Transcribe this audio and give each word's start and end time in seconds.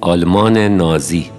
آلمان 0.00 0.58
نازی. 0.58 1.30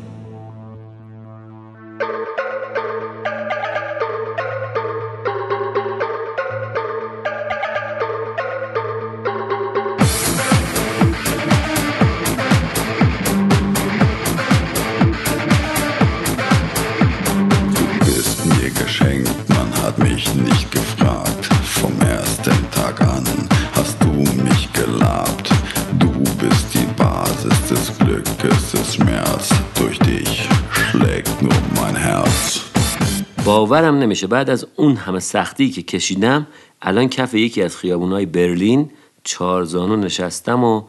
باورم 33.82 33.98
نمیشه. 33.98 34.28
بعد 34.28 34.50
از 34.50 34.68
اون 34.76 34.96
همه 34.96 35.20
سختی 35.20 35.70
که 35.70 35.82
کشیدم 35.82 36.48
الان 36.82 37.10
کف 37.10 37.34
یکی 37.34 37.62
از 37.62 37.78
خیابونای 37.78 38.26
برلین 38.26 38.90
چارزانو 39.24 39.96
نشستم 39.96 40.64
و 40.64 40.84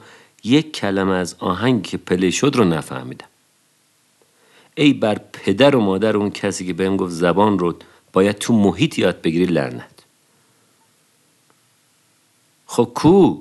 یک 0.45 0.73
کلمه 0.73 1.15
از 1.15 1.37
آهنگی 1.39 1.91
که 1.91 1.97
پلی 1.97 2.33
شد 2.33 2.53
رو 2.57 2.65
نفهمیدم. 2.65 3.27
ای 4.75 4.93
بر 4.93 5.21
پدر 5.33 5.77
و 5.77 5.81
مادر 5.81 6.17
اون 6.17 6.31
کسی 6.31 6.67
که 6.67 6.73
بهم 6.73 6.97
گفت 6.97 7.13
زبان 7.13 7.59
رو 7.59 7.75
باید 8.13 8.39
تو 8.39 8.53
محیط 8.55 8.99
یاد 8.99 9.23
بگیری 9.23 9.45
لرنت 9.45 9.91
خب 12.67 12.91
کو؟ 12.95 13.37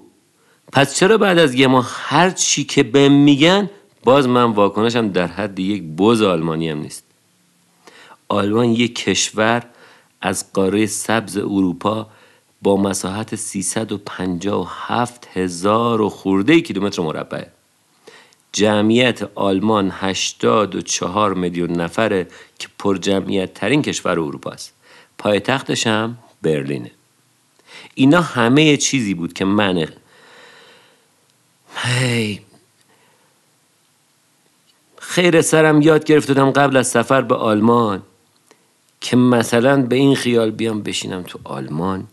پس 0.71 0.95
چرا 0.95 1.17
بعد 1.17 1.37
از 1.37 1.53
یه 1.53 1.67
ماه 1.67 1.89
هر 1.91 2.29
چی 2.29 2.63
که 2.63 2.83
بهم 2.83 3.11
میگن 3.11 3.69
باز 4.03 4.27
من 4.27 4.43
واکنشم 4.43 5.09
در 5.09 5.27
حد 5.27 5.59
یک 5.59 5.83
بز 5.83 6.21
آلمانی 6.21 6.69
هم 6.69 6.79
نیست؟ 6.79 7.08
آلمان 8.29 8.65
یک 8.65 8.95
کشور 8.95 9.63
از 10.21 10.53
قاره 10.53 10.85
سبز 10.85 11.37
اروپا 11.37 12.07
با 12.61 12.77
مساحت 12.77 13.35
357 13.35 15.27
هزار 15.33 16.01
و 16.01 16.09
خورده 16.09 16.61
کیلومتر 16.61 17.01
مربع 17.01 17.45
جمعیت 18.51 19.29
آلمان 19.35 19.91
84 19.93 21.33
میلیون 21.33 21.71
نفره 21.71 22.27
که 22.59 22.67
پر 22.79 22.97
جمعیت 22.97 23.53
ترین 23.53 23.81
کشور 23.81 24.11
اروپا 24.11 24.51
است. 24.51 24.73
پایتختش 25.17 25.87
هم 25.87 26.17
برلینه. 26.41 26.91
اینا 27.95 28.21
همه 28.21 28.77
چیزی 28.77 29.13
بود 29.13 29.33
که 29.33 29.45
من 29.45 29.87
هی 31.75 32.41
خیر 34.99 35.41
سرم 35.41 35.81
یاد 35.81 36.03
گرفتم 36.03 36.51
قبل 36.51 36.77
از 36.77 36.87
سفر 36.87 37.21
به 37.21 37.35
آلمان. 37.35 38.03
که 39.01 39.15
مثلا 39.15 39.81
به 39.81 39.95
این 39.95 40.15
خیال 40.15 40.51
بیام 40.51 40.81
بشینم 40.81 41.23
تو 41.23 41.39
آلمان 41.43 42.07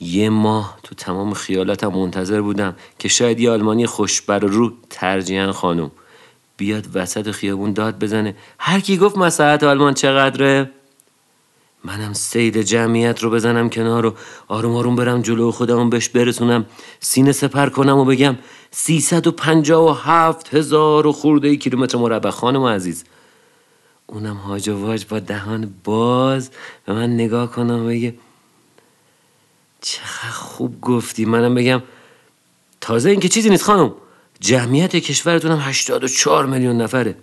یه 0.00 0.30
ماه 0.30 0.78
تو 0.82 0.94
تمام 0.94 1.34
خیالاتم 1.34 1.88
منتظر 1.88 2.40
بودم 2.40 2.76
که 2.98 3.08
شاید 3.08 3.40
یه 3.40 3.50
آلمانی 3.50 3.86
خوشبر 3.86 4.38
رو 4.38 4.72
ترجیحاً 4.90 5.52
خانم 5.52 5.90
بیاد 6.56 6.86
وسط 6.94 7.30
خیابون 7.30 7.72
داد 7.72 7.98
بزنه. 7.98 8.36
هر 8.58 8.80
کی 8.80 8.96
گفت 8.96 9.18
مساحت 9.18 9.62
آلمان 9.62 9.94
چقدره؟ 9.94 10.70
منم 11.84 12.12
سید 12.12 12.62
جمعیت 12.62 13.22
رو 13.22 13.30
بزنم 13.30 13.70
کنار 13.70 14.06
و 14.06 14.14
آروم 14.48 14.76
آروم 14.76 14.96
برم 14.96 15.22
جلو 15.22 15.50
خودمون 15.50 15.90
بهش 15.90 16.08
برسونم 16.08 16.66
سینه 17.00 17.32
سپر 17.32 17.68
کنم 17.68 17.98
و 17.98 18.04
بگم 18.04 18.36
357 18.70 20.54
هزار 20.54 21.06
و 21.06 21.12
خورده 21.12 21.56
کیلومتر 21.56 21.98
مربع. 21.98 22.30
خانم 22.30 22.64
عزیز 22.64 23.04
اونم 24.10 24.36
هاج 24.36 24.68
و 24.68 24.86
واج 24.86 25.04
با 25.06 25.18
دهان 25.18 25.74
باز 25.84 26.50
به 26.86 26.92
من 26.92 27.14
نگاه 27.14 27.52
کنم 27.52 27.84
و 27.84 27.88
بگه 27.88 28.14
چقدر 29.80 30.30
خوب 30.30 30.80
گفتی. 30.80 31.24
منم 31.24 31.54
بگم 31.54 31.82
تازه 32.80 33.10
اینکه 33.10 33.28
چیزی 33.28 33.50
نیست 33.50 33.62
خانم. 33.62 33.94
جمعیت 34.40 34.96
کشورتونم 34.96 35.58
84 35.60 36.46
میلیون 36.46 36.80
نفره. 36.80 37.16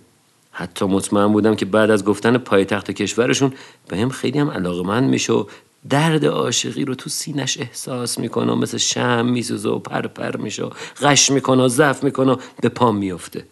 حتی 0.52 0.84
مطمئن 0.84 1.32
بودم 1.32 1.56
که 1.56 1.64
بعد 1.64 1.90
از 1.90 2.04
گفتن 2.04 2.38
پایتخت 2.38 2.90
کشورشون 2.90 3.52
به 3.88 3.96
هم 3.96 4.08
خیلی 4.08 4.38
هم 4.38 4.50
علاقه 4.50 4.82
من 4.82 5.04
میشه 5.04 5.32
و 5.32 5.44
درد 5.88 6.24
عاشقی 6.24 6.84
رو 6.84 6.94
تو 6.94 7.10
سینش 7.10 7.58
احساس 7.60 8.18
می‌کنه 8.18 8.54
مثل 8.54 8.78
شم 8.78 9.26
میسوزه 9.26 9.68
و 9.68 9.78
پر 9.78 10.06
پر 10.06 10.36
میشه 10.36 10.64
و 10.64 10.70
غش 11.00 11.30
می‌کنه 11.30 11.62
و 11.62 11.68
ضعف 11.68 12.04
می‌کنه 12.04 12.32
و 12.32 12.36
به 12.60 12.68
پام 12.68 12.96
میفته 12.96 13.44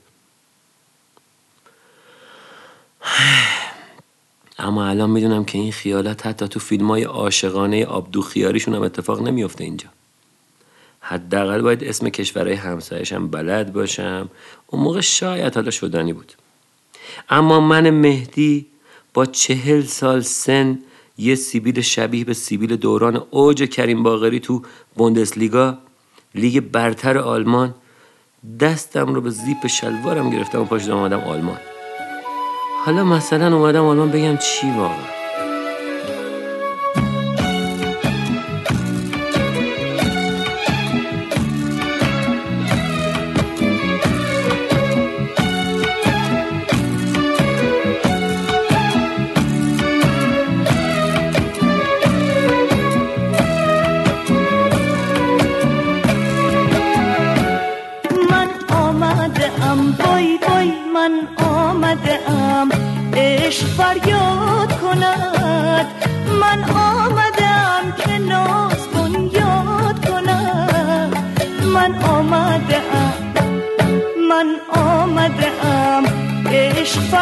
اما 4.59 4.87
الان 4.87 5.11
می‌دونم 5.11 5.45
که 5.45 5.59
این 5.59 5.73
خیالات 5.73 6.27
حتی 6.27 6.49
تو 6.49 6.61
فیلم 6.61 6.89
های 6.89 7.03
عاشقانه 7.03 7.85
آبدو 7.85 8.23
خیاریشون 8.23 8.75
هم 8.75 8.83
اتفاق 8.83 9.23
نمیافته 9.23 9.65
اینجا. 9.65 9.89
حداقل 11.01 11.61
باید 11.63 11.85
اسم 11.85 12.09
کشورهای 12.09 12.55
همسایشم 12.55 13.29
بلد 13.29 13.73
باشم. 13.73 14.31
اون 14.67 14.83
موقع 14.83 15.01
شاید 15.01 15.55
حالا 15.55 15.71
شدنی 15.71 16.13
بود. 16.13 16.33
اما 17.29 17.61
من 17.61 17.91
مهدی 17.91 18.67
با 19.15 19.27
چهل 19.27 19.83
سال 19.83 20.21
سن 20.21 20.79
یه 21.19 21.35
سیبیل 21.35 21.81
شبیه 21.81 22.25
به 22.25 22.35
سیبیل 22.35 22.77
دوران 22.77 23.23
اوج 23.31 23.63
کریم 23.63 24.03
باغری 24.03 24.41
تو 24.41 24.63
بوندسلیگا 24.95 25.79
لیگ 26.35 26.61
برتر 26.61 27.19
آلمان 27.19 27.75
دستم 28.61 29.15
رو 29.15 29.21
به 29.21 29.31
زیپ 29.31 29.67
شلوارم 29.67 30.31
گرفتم 30.31 30.61
و 30.61 30.65
پاشدم 30.65 30.97
آمدم 30.97 31.21
آلمان. 31.21 31.59
حالا 32.85 33.05
مثلا 33.05 33.57
اومدم 33.57 33.85
آلمان 33.85 34.11
بگم 34.11 34.37
چی 34.37 34.71
واقعا. 34.71 35.24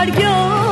فریاد 0.03 0.72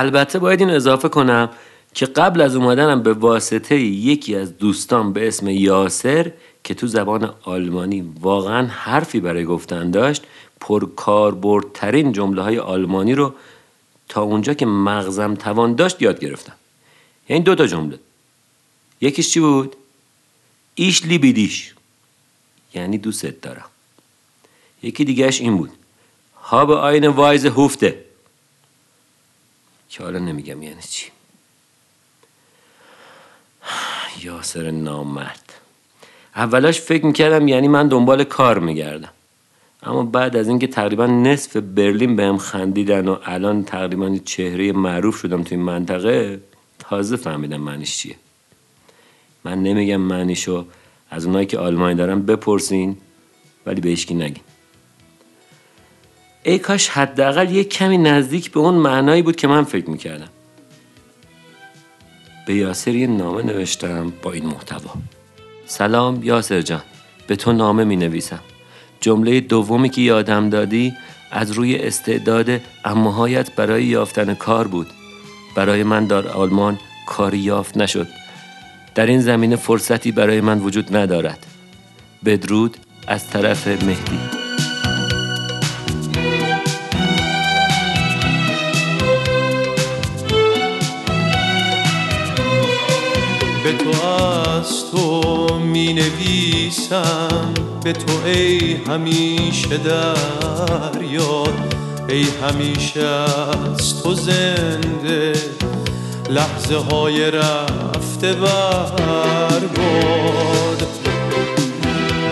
البته 0.00 0.38
باید 0.38 0.60
این 0.60 0.70
اضافه 0.70 1.08
کنم 1.08 1.50
که 1.94 2.06
قبل 2.06 2.40
از 2.40 2.56
اومدنم 2.56 3.02
به 3.02 3.12
واسطه 3.12 3.80
یکی 3.80 4.34
از 4.34 4.58
دوستان 4.58 5.12
به 5.12 5.28
اسم 5.28 5.48
یاسر 5.48 6.32
که 6.64 6.74
تو 6.74 6.86
زبان 6.86 7.34
آلمانی 7.42 8.14
واقعا 8.20 8.66
حرفی 8.66 9.20
برای 9.20 9.44
گفتن 9.44 9.90
داشت 9.90 10.22
پرکاربردترین 10.60 12.12
جمله 12.12 12.42
های 12.42 12.58
آلمانی 12.58 13.14
رو 13.14 13.34
تا 14.08 14.22
اونجا 14.22 14.54
که 14.54 14.66
مغزم 14.66 15.34
توان 15.34 15.74
داشت 15.74 16.02
یاد 16.02 16.20
گرفتم. 16.20 16.56
یعنی 17.28 17.42
دو 17.42 17.54
تا 17.54 17.66
جمله. 17.66 17.98
یکیش 19.00 19.30
چی 19.30 19.40
بود؟ 19.40 19.76
ایش 20.74 21.04
لیبیدیش. 21.04 21.74
یعنی 22.74 22.98
دوستت 22.98 23.40
دارم. 23.40 23.64
یکی 24.82 25.04
دیگهش 25.04 25.40
این 25.40 25.56
بود. 25.56 25.70
هاب 26.42 26.70
آین 26.70 27.06
وایز 27.06 27.46
هفته. 27.46 28.09
که 29.90 30.02
حالا 30.02 30.18
نمیگم 30.18 30.62
یعنی 30.62 30.82
چی. 30.90 31.06
یاسر 34.22 34.70
نامرد. 34.70 35.52
اولاش 36.36 36.80
فکر 36.80 37.06
می‌کردم 37.06 37.48
یعنی 37.48 37.68
من 37.68 37.88
دنبال 37.88 38.24
کار 38.24 38.58
میگردم. 38.58 39.12
اما 39.82 40.02
بعد 40.02 40.36
از 40.36 40.48
اینکه 40.48 40.66
تقریبا 40.66 41.06
نصف 41.06 41.56
برلین 41.56 42.16
بهم 42.16 42.38
خندیدن 42.38 43.08
و 43.08 43.16
الان 43.24 43.64
تقریبا 43.64 44.18
چهره 44.24 44.72
معروف 44.72 45.16
شدم 45.16 45.42
توی 45.42 45.56
منطقه 45.56 46.40
تازه 46.78 47.16
فهمیدم 47.16 47.60
معنیش 47.60 47.98
چیه. 47.98 48.16
من 49.44 49.62
نمیگم 49.62 49.96
معنیشو 49.96 50.66
از 51.10 51.26
اونایی 51.26 51.46
که 51.46 51.58
آلمانی 51.58 51.94
دارن 51.94 52.22
بپرسین 52.22 52.96
ولی 53.66 53.80
به 53.80 53.88
هیچکی 53.88 54.14
نگین. 54.14 54.44
ای 56.42 56.58
کاش 56.58 56.88
حداقل 56.88 57.50
یک 57.50 57.68
کمی 57.68 57.98
نزدیک 57.98 58.50
به 58.50 58.60
اون 58.60 58.74
معنایی 58.74 59.22
بود 59.22 59.36
که 59.36 59.46
من 59.48 59.64
فکر 59.64 59.90
می‌کردم. 59.90 60.28
به 62.46 62.54
یاسر 62.54 62.94
یه 62.94 63.06
نامه 63.06 63.42
نوشتم 63.42 64.12
با 64.22 64.32
این 64.32 64.46
محتوا. 64.46 64.94
سلام 65.66 66.22
یاسر 66.22 66.60
جان 66.60 66.82
به 67.26 67.36
تو 67.36 67.52
نامه 67.52 67.84
می 67.84 67.96
نویسم 67.96 68.40
جمله 69.00 69.40
دومی 69.40 69.88
که 69.88 70.00
یادم 70.00 70.50
دادی 70.50 70.94
از 71.30 71.50
روی 71.50 71.76
استعداد 71.76 72.60
امهایت 72.84 73.54
برای 73.54 73.84
یافتن 73.84 74.34
کار 74.34 74.68
بود. 74.68 74.86
برای 75.54 75.82
من 75.82 76.04
در 76.04 76.28
آلمان 76.28 76.78
کاری 77.06 77.38
یافت 77.38 77.76
نشد. 77.76 78.08
در 78.94 79.06
این 79.06 79.20
زمینه 79.20 79.56
فرصتی 79.56 80.12
برای 80.12 80.40
من 80.40 80.58
وجود 80.58 80.96
ندارد. 80.96 81.46
بدرود 82.24 82.76
از 83.06 83.30
طرف 83.30 83.68
مهدی. 83.68 84.39
تو 94.92 95.58
می 95.58 95.92
نویسم 95.92 97.54
به 97.84 97.92
تو 97.92 98.12
ای 98.26 98.74
همیشه 98.74 99.76
در 99.76 101.02
یاد 101.02 101.74
ای 102.08 102.26
همیشه 102.42 103.06
از 103.06 104.02
تو 104.02 104.14
زنده. 104.14 105.32
لحظه 106.30 106.76
های 106.76 107.30
رفته 107.30 108.32
برباد 108.32 109.60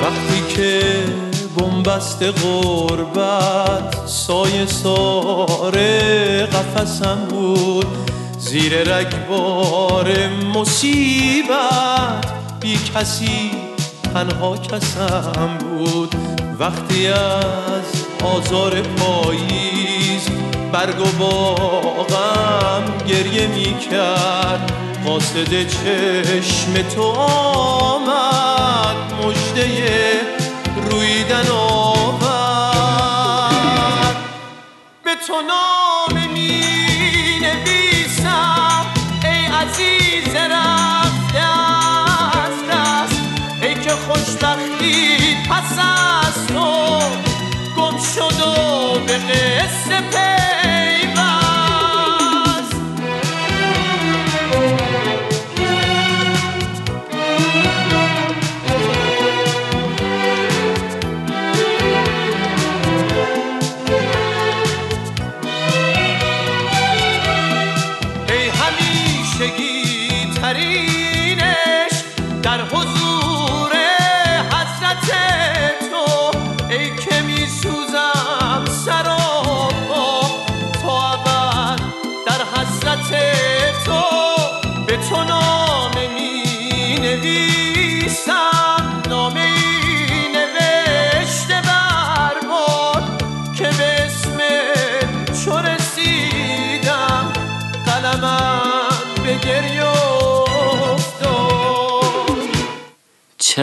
وقتی 0.03 0.55
که 0.57 0.83
بنبست 1.57 2.23
غربت 2.23 4.07
سایه 4.07 4.67
ساره 4.67 6.47
قفسم 6.47 7.19
بود. 7.31 7.87
زیر 8.39 8.73
رگبار 8.73 10.29
مصیبت 10.55 12.38
بی 12.61 12.79
کسی 12.95 13.51
تنها 14.15 14.57
کسم 14.57 15.59
بود. 15.59 16.15
وقتی 16.59 17.07
از 17.07 18.05
آزار 18.25 18.81
پاییز 18.81 20.29
برگ 20.73 21.01
و 21.01 21.05
باغم 21.19 22.85
گریه 23.07 23.47
می 23.47 23.79
کرد. 23.79 24.73
قاصد 25.05 25.69
چشم 25.69 26.83
تو 26.95 27.03
آمد 27.03 28.97
مجده 29.23 30.21
رویدن 30.91 31.49
آورد 31.51 32.29
به 35.05 35.11
تو 35.27 35.35
نامه 35.43 36.18
و 49.09 49.11
به 49.11 49.19
قصه 49.19 50.01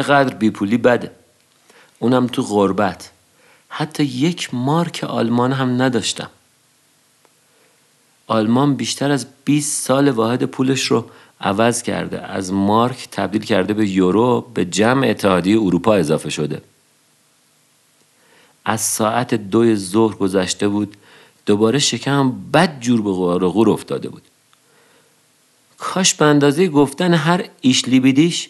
چقدر 0.05 0.33
بیپولی 0.35 0.77
بده. 0.77 1.11
اونم 1.99 2.27
تو 2.27 2.43
غربت. 2.43 3.11
حتی 3.69 4.03
یک 4.03 4.53
مارک 4.53 5.03
آلمان 5.03 5.51
هم 5.51 5.81
نداشتم. 5.81 6.29
آلمان 8.27 8.75
بیشتر 8.75 9.11
از 9.11 9.27
20 9.45 9.83
سال 9.83 10.09
واحد 10.09 10.43
پولش 10.43 10.85
رو 10.85 11.05
عوض 11.41 11.81
کرده. 11.81 12.21
از 12.21 12.53
مارک 12.53 13.07
تبدیل 13.11 13.41
کرده 13.41 13.73
به 13.73 13.89
یورو 13.89 14.41
به 14.53 14.65
جمع 14.65 15.07
اتحادیه 15.07 15.61
اروپا 15.61 15.93
اضافه 15.93 16.29
شده. 16.29 16.61
از 18.65 18.81
ساعت 18.81 19.33
دوی 19.33 19.75
ظهر 19.75 20.15
گذشته 20.15 20.67
بود 20.67 20.97
دوباره 21.45 21.79
شکم 21.79 22.31
بد 22.53 22.79
جور 22.79 23.01
به 23.01 23.11
غار 23.11 23.43
و 23.43 23.49
غور 23.49 23.69
افتاده 23.69 24.09
بود. 24.09 24.23
کاش 25.77 26.13
به 26.13 26.25
اندازه 26.25 26.67
گفتن 26.67 27.13
هر 27.13 27.45
ایش 27.61 27.85
لیبیدیش 27.87 28.49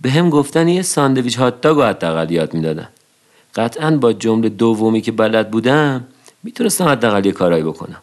به 0.00 0.10
هم 0.10 0.30
گفتن 0.30 0.68
یه 0.68 0.82
ساندویچ 0.82 1.36
هات 1.36 1.60
داگ 1.60 1.76
رو 1.76 1.82
حداقل 1.82 2.30
یاد 2.30 2.54
می‌دادن. 2.54 2.88
قطعا 3.54 3.96
با 3.96 4.12
جمله 4.12 4.48
دومی 4.48 5.00
که 5.00 5.12
بلد 5.12 5.50
بودم 5.50 6.06
می‌تونستم 6.42 6.84
حداقل 6.84 7.26
یه 7.26 7.32
کارایی 7.32 7.64
بکنم. 7.64 8.02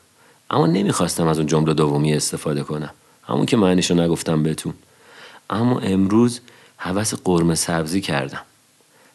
اما 0.50 0.68
نمی‌خواستم 0.68 1.28
از 1.28 1.38
اون 1.38 1.48
جمله 1.48 1.74
دومی 1.74 2.14
استفاده 2.14 2.64
کنم. 2.64 2.90
همون 3.24 3.46
که 3.46 3.58
معنیشو 3.58 3.96
نگفتم 3.96 4.44
بهتون. 4.44 4.74
اما 5.50 5.80
امروز 5.80 6.40
هوس 6.78 7.14
قرمه 7.14 7.56
سبزی 7.56 8.02
کردم. 8.02 8.42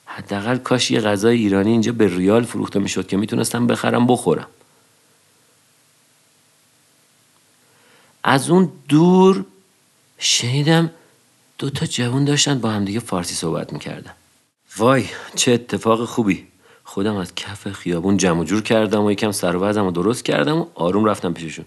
حداقل 0.07 0.57
کاش 0.57 0.91
یه 0.91 1.01
غذای 1.01 1.37
ایرانی 1.37 1.71
اینجا 1.71 1.93
به 1.93 2.17
ریال 2.17 2.45
فروخته 2.45 2.79
می‌شد 2.79 3.07
که 3.07 3.17
می‌تونستم 3.17 3.67
بخرم 3.67 4.07
بخورم. 4.07 4.47
از 8.25 8.51
اون 8.51 8.73
دور 8.89 9.45
شنیدم 10.19 10.91
دو 11.59 11.71
تا 11.71 11.87
جوون 11.87 12.25
داشتن 12.25 12.59
با 12.59 12.71
همدیگه 12.71 13.01
فارسی 13.01 13.35
صحبت 13.35 13.73
می‌کردن. 13.73 14.13
وای 14.77 15.05
چه 15.35 15.53
اتفاق 15.53 16.05
خوبی. 16.05 16.47
خودم 16.85 17.17
از 17.17 17.35
کف 17.35 17.73
خیابون 17.73 18.17
جمع 18.17 18.45
جور 18.45 18.63
کردم 18.63 19.05
و 19.05 19.11
یکم 19.13 19.33
سر 19.33 19.57
و 19.57 19.91
درست 19.91 20.25
کردم 20.25 20.59
و 20.59 20.67
آروم 20.75 21.05
رفتم 21.05 21.33
پیششون. 21.33 21.65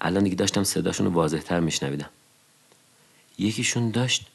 الان 0.00 0.24
دیگه 0.24 0.36
داشتم 0.36 0.64
صداشون 0.64 1.06
رو 1.06 1.12
واضحتر 1.12 1.60
میشنویدم. 1.60 2.08
یکیشون 3.38 3.90
داشت 3.90 4.26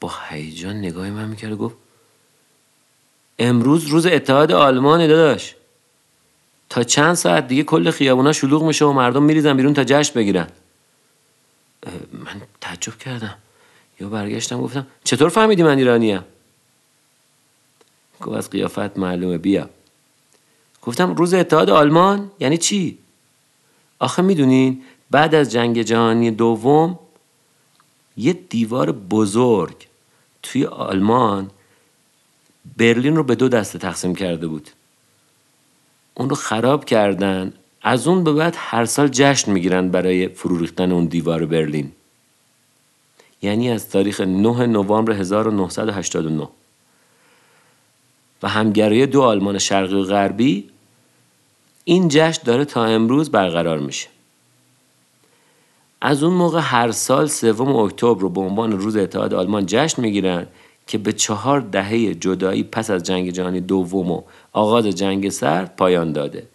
با 0.00 0.12
هیجان 0.28 0.76
نگاه 0.76 1.10
من 1.10 1.28
می‌کرد 1.28 1.52
و 1.52 1.56
گفت 1.56 1.76
امروز 3.38 3.84
روز 3.84 4.06
اتحاد 4.06 4.52
آلمانه 4.52 5.06
داداش. 5.06 5.54
تا 6.68 6.82
چند 6.82 7.14
ساعت 7.14 7.48
دیگه 7.48 7.62
کل 7.62 7.90
خیابونا 7.90 8.32
شلوغ 8.32 8.62
میشه 8.62 8.84
و 8.84 8.92
مردم 8.92 9.22
میریزن 9.22 9.56
بیرون 9.56 9.74
تا 9.74 9.84
جشن 9.84 10.14
بگیرن. 10.14 10.48
من 12.12 12.42
تعجب 12.60 12.98
کردم. 12.98 13.38
یا 14.00 14.08
برگشتم 14.08 14.60
گفتم 14.60 14.86
چطور 15.04 15.28
فهمیدی 15.28 15.62
من 15.62 15.78
ایرانیم؟ 15.78 16.24
گفت 18.20 18.36
از 18.36 18.50
قیافت 18.50 18.98
معلومه 18.98 19.38
بیا. 19.38 19.70
گفتم 20.82 21.14
روز 21.14 21.34
اتحاد 21.34 21.70
آلمان؟ 21.70 22.30
یعنی 22.40 22.58
چی؟ 22.58 22.98
آخه 23.98 24.22
می‌دونین 24.22 24.82
بعد 25.10 25.34
از 25.34 25.52
جنگ 25.52 25.82
جهانی 25.82 26.30
دوم 26.30 26.98
یه 28.16 28.32
دیوار 28.32 28.92
بزرگ 28.92 29.86
توی 30.42 30.64
آلمان 30.66 31.50
برلین 32.76 33.16
رو 33.16 33.24
به 33.24 33.34
دو 33.34 33.48
دسته 33.48 33.78
تقسیم 33.78 34.14
کرده 34.14 34.46
بود. 34.46 34.70
اون 36.14 36.30
رو 36.30 36.36
خراب 36.36 36.84
کردن. 36.84 37.52
از 37.82 38.06
اون 38.06 38.24
به 38.24 38.32
بعد 38.32 38.54
هر 38.58 38.84
سال 38.84 39.08
جشن 39.08 39.52
می‌گیرن 39.52 39.88
برای 39.88 40.28
فرو 40.28 40.58
ریختن 40.58 40.92
اون 40.92 41.04
دیوار 41.04 41.46
برلین. 41.46 41.92
یعنی 43.42 43.70
از 43.70 43.90
تاریخ 43.90 44.20
9 44.20 44.66
نوامبر 44.66 45.12
1989 45.12 46.48
و 48.42 48.48
همگرای 48.48 49.06
دو 49.06 49.22
آلمان 49.22 49.58
شرقی 49.58 49.94
و 49.94 50.02
غربی 50.02 50.70
این 51.84 52.08
جشن 52.08 52.42
داره 52.44 52.64
تا 52.64 52.84
امروز 52.84 53.30
برقرار 53.30 53.78
میشه. 53.78 54.08
از 56.00 56.22
اون 56.22 56.34
موقع 56.34 56.60
هر 56.62 56.90
سال 56.90 57.26
سوم 57.26 57.76
اکتبر 57.76 58.20
رو 58.20 58.28
به 58.28 58.40
عنوان 58.40 58.72
روز 58.72 58.96
اتحاد 58.96 59.34
آلمان 59.34 59.66
جشن 59.66 60.02
می‌گیرن 60.02 60.46
که 60.86 60.98
به 60.98 61.12
چهار 61.12 61.60
دهه 61.60 62.14
جدایی 62.14 62.62
پس 62.62 62.90
از 62.90 63.02
جنگ 63.02 63.30
جهانی 63.30 63.60
دوم 63.60 64.10
و 64.10 64.22
آغاز 64.52 64.86
جنگ 64.86 65.28
سرد 65.28 65.76
پایان 65.76 66.12
داده. 66.12 66.51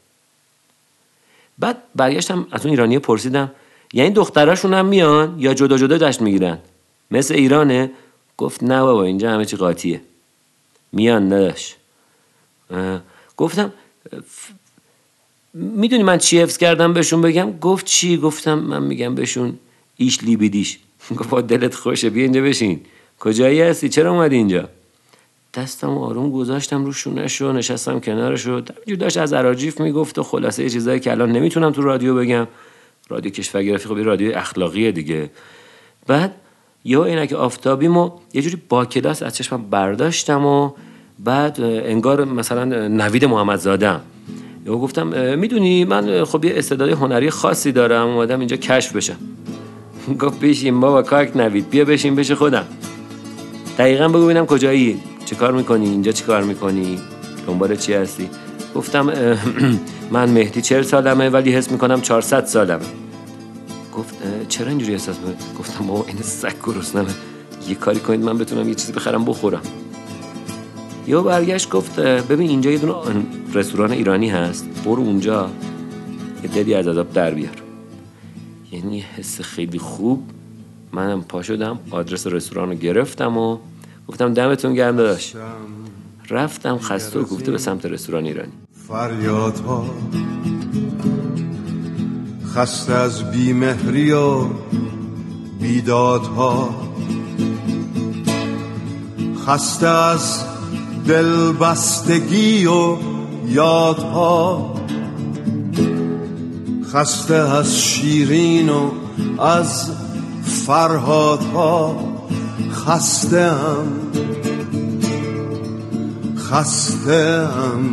بعد 1.59 1.77
برگشتم 1.95 2.47
از 2.51 2.61
اون 2.61 2.69
ایرانی 2.69 2.99
پرسیدم 2.99 3.51
یعنی 3.93 4.09
دختراشون 4.09 4.73
هم 4.73 4.85
میان 4.85 5.35
یا 5.39 5.53
جدا 5.53 5.77
جدا 5.77 5.97
جشن 5.97 6.23
می‌گیرن؟ 6.23 6.57
مثل 7.11 7.33
ایرانه؟ 7.33 7.91
گفت 8.37 8.63
نه 8.63 8.81
بابا 8.81 9.03
اینجا 9.03 9.31
همه 9.31 9.45
چی 9.45 9.57
قاطیه. 9.57 10.01
میان 10.91 11.33
نداشت 11.33 11.75
گفتم 13.37 13.73
می‌دونی 15.53 16.03
من 16.03 16.17
چی 16.17 16.39
حفظ 16.39 16.57
کردم 16.57 16.93
بهشون 16.93 17.21
بگم؟ 17.21 17.59
گفت 17.59 17.85
چی؟ 17.85 18.17
گفتم 18.17 18.59
من 18.59 18.83
میگم 18.83 19.15
بهشون 19.15 19.59
ایش 19.97 20.23
لیبیدیش. 20.23 20.79
گفت 21.17 21.47
دلت 21.47 21.75
خوشه 21.75 22.09
بیا 22.09 22.23
اینجا 22.23 22.41
بشین. 22.41 22.81
کجایی 23.19 23.61
هستی؟ 23.61 23.89
چرا 23.89 24.11
اومدی 24.11 24.35
اینجا؟ 24.35 24.69
دستم 25.53 25.97
آروم 25.97 26.31
گذاشتم 26.31 26.85
رو 26.85 26.93
شونش 26.93 27.41
رو 27.41 27.53
نشستم 27.53 27.99
کنارش 27.99 28.41
رو 28.45 28.61
داشت 28.99 29.17
از 29.17 29.33
اراجیف 29.33 29.81
می‌گفت 29.81 30.19
و 30.19 30.23
خلاصه 30.23 30.63
یه 30.63 30.69
چیزایی 30.69 30.99
که 30.99 31.11
الان 31.11 31.31
نمی‌تونم 31.31 31.71
تو 31.71 31.81
رادیو 31.81 32.15
بگم. 32.15 32.47
رادیو 33.09 33.31
کشورگرافی 33.31 33.89
خب 33.89 33.97
رادیو 33.97 34.37
اخلاقیه 34.37 34.91
دیگه. 34.91 35.29
بعد 36.07 36.31
یه 36.85 36.99
عینک 36.99 37.33
آفتابیمو 37.33 38.11
یه 38.33 38.41
جوری 38.41 38.57
با 38.69 38.85
کلاس 38.85 39.23
از 39.23 39.35
چشمم 39.35 39.69
برداشتم 39.69 40.45
و 40.45 40.71
بعد 41.19 41.61
انگار 41.61 42.25
مثلا 42.25 42.65
نوید 42.87 43.25
محمدزادم. 43.25 44.01
یهو 44.65 44.77
گفتم 44.77 45.13
اه، 45.13 45.35
می‌دونی 45.35 45.85
من 45.85 46.23
خب 46.23 46.45
یه 46.45 46.53
استعداد 46.55 46.89
هنری 46.89 47.29
خاصی 47.29 47.71
دارم 47.71 48.07
اومدم 48.07 48.39
اینجا 48.39 48.57
کشف 48.57 48.95
بشم. 48.95 49.17
گفت 50.21 50.39
بشین 50.39 50.79
بابا 50.79 51.01
کاک 51.01 51.37
نوید 51.37 51.69
بیا 51.69 51.85
بشین 51.85 52.15
بشه 52.15 52.35
خودم. 52.35 52.65
دقیقا 53.77 54.07
بگو 54.07 54.23
ببینم 54.25 54.45
کجایی. 54.45 54.99
چه 55.27 55.35
کار 55.35 55.51
می‌کنی؟ 55.51 55.89
اینجا 55.89 56.11
چه 56.11 56.25
کار 56.25 56.43
می‌کنی؟ 56.43 56.99
دنبال 57.47 57.75
چی 57.75 57.93
هستی؟ 57.93 58.29
گفتم 58.75 59.13
من 60.11 60.29
مهدی 60.29 60.61
چهل 60.61 60.81
سالمه 60.81 61.29
ولی 61.29 61.51
حس 61.51 61.71
می‌کنم 61.71 62.01
400 62.01 62.45
سالمه. 62.45 62.85
گفت 63.93 64.15
چرا 64.47 64.67
اینجوری 64.67 64.93
احساس 64.93 65.19
می‌کنی؟ 65.19 65.35
گفتم 65.59 65.87
بابا 65.87 66.05
این 66.07 66.21
سگ 66.21 66.53
گرسنمه 66.63 67.09
یه 67.69 67.75
کاری 67.75 67.99
کنید 67.99 68.21
من 68.21 68.37
بتونم 68.37 68.69
یه 68.69 68.75
چیزی 68.75 68.93
بخرم 68.93 69.25
بخورم. 69.25 69.61
یهو 71.07 71.23
برگشت 71.23 71.69
گفت 71.69 71.99
ببین 71.99 72.49
اینجا 72.49 72.71
یه 72.71 72.77
دونه 72.77 72.93
رستوران 73.53 73.91
ایرانی 73.91 74.29
هست. 74.29 74.65
برو 74.85 75.03
اونجا. 75.03 75.49
یه 76.43 76.49
دلی 76.49 76.73
از 76.73 76.87
عذاب 76.87 77.13
در 77.13 77.31
بیار. 77.31 77.63
یعنی 78.71 78.99
حس 78.99 79.41
خیلی 79.41 79.79
خوب. 79.79 80.23
منم 80.91 81.23
پا 81.23 81.41
شدم 81.41 81.79
آدرس 81.91 82.27
رستوران 82.27 82.69
رو 82.69 82.75
گرفتم 82.75 83.37
و 83.37 83.57
گفتم 84.07 84.33
دمتون 84.33 84.73
گرم 84.73 84.95
داداش. 84.95 85.33
رفتم. 86.29 86.77
خسته 86.77 87.19
و 87.19 87.23
گفته 87.23 87.51
به 87.51 87.57
سمت 87.57 87.85
رستوران 87.85 88.25
ایرانی. 88.25 88.51
فریادها 88.87 89.85
خسته 92.55 92.93
از 92.93 93.31
بیمهری 93.31 94.11
و 94.11 94.45
بیدادها. 95.61 96.69
خسته 99.47 99.87
از 99.87 100.43
دلبستگی 101.07 102.65
و 102.65 102.97
یادها. 103.47 104.73
خسته 106.93 107.35
از 107.35 107.79
شیرین 107.81 108.69
و 108.69 108.91
از 109.41 109.91
فرهادها. 110.43 112.06
خسته 112.87 113.45
ام 113.45 113.89
خسته 116.35 117.21
ام 117.63 117.85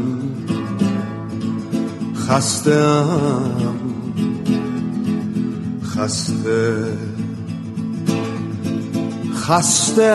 خسته. 2.27 2.81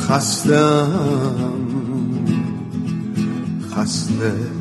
خسته 0.08 0.58
ام 0.58 1.66
خسته. 3.70 4.57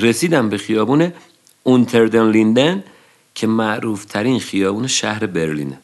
رسیدم 0.00 0.48
به 0.48 0.58
خیابون 0.58 1.12
اونتردن 1.62 2.30
لیندن 2.30 2.84
که 3.34 3.46
معروف 3.46 4.04
ترین 4.04 4.40
خیابون 4.40 4.86
شهر 4.86 5.26
برلینه 5.26 5.78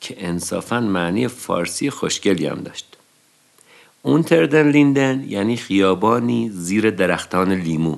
که 0.00 0.14
انصافا 0.18 0.80
معنی 0.80 1.28
فارسی 1.28 1.90
خوشگلی 1.90 2.46
هم 2.46 2.60
داشت. 2.60 2.86
اونتردن 4.02 4.70
لیندن 4.70 5.24
یعنی 5.28 5.56
خیابانی 5.56 6.50
زیر 6.50 6.90
درختان 6.90 7.52
لیمو. 7.52 7.96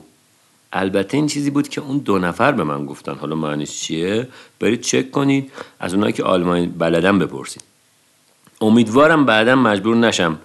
البته 0.72 1.16
این 1.16 1.26
چیزی 1.26 1.50
بود 1.50 1.68
که 1.68 1.80
اون 1.80 1.98
دو 1.98 2.18
نفر 2.18 2.52
به 2.52 2.64
من 2.64 2.86
گفتن. 2.86 3.14
حالا 3.14 3.36
معنیش 3.36 3.80
چیه؟ 3.80 4.28
برید 4.60 4.80
چک 4.80 5.10
کنید 5.10 5.52
از 5.80 5.94
اونایی 5.94 6.12
که 6.12 6.22
آلمانی 6.22 6.66
بلدن 6.66 7.18
بپرسید. 7.18 7.62
امیدوارم 8.60 9.26
بعدا 9.26 9.56
مجبور 9.56 9.96
نشم 9.96 10.38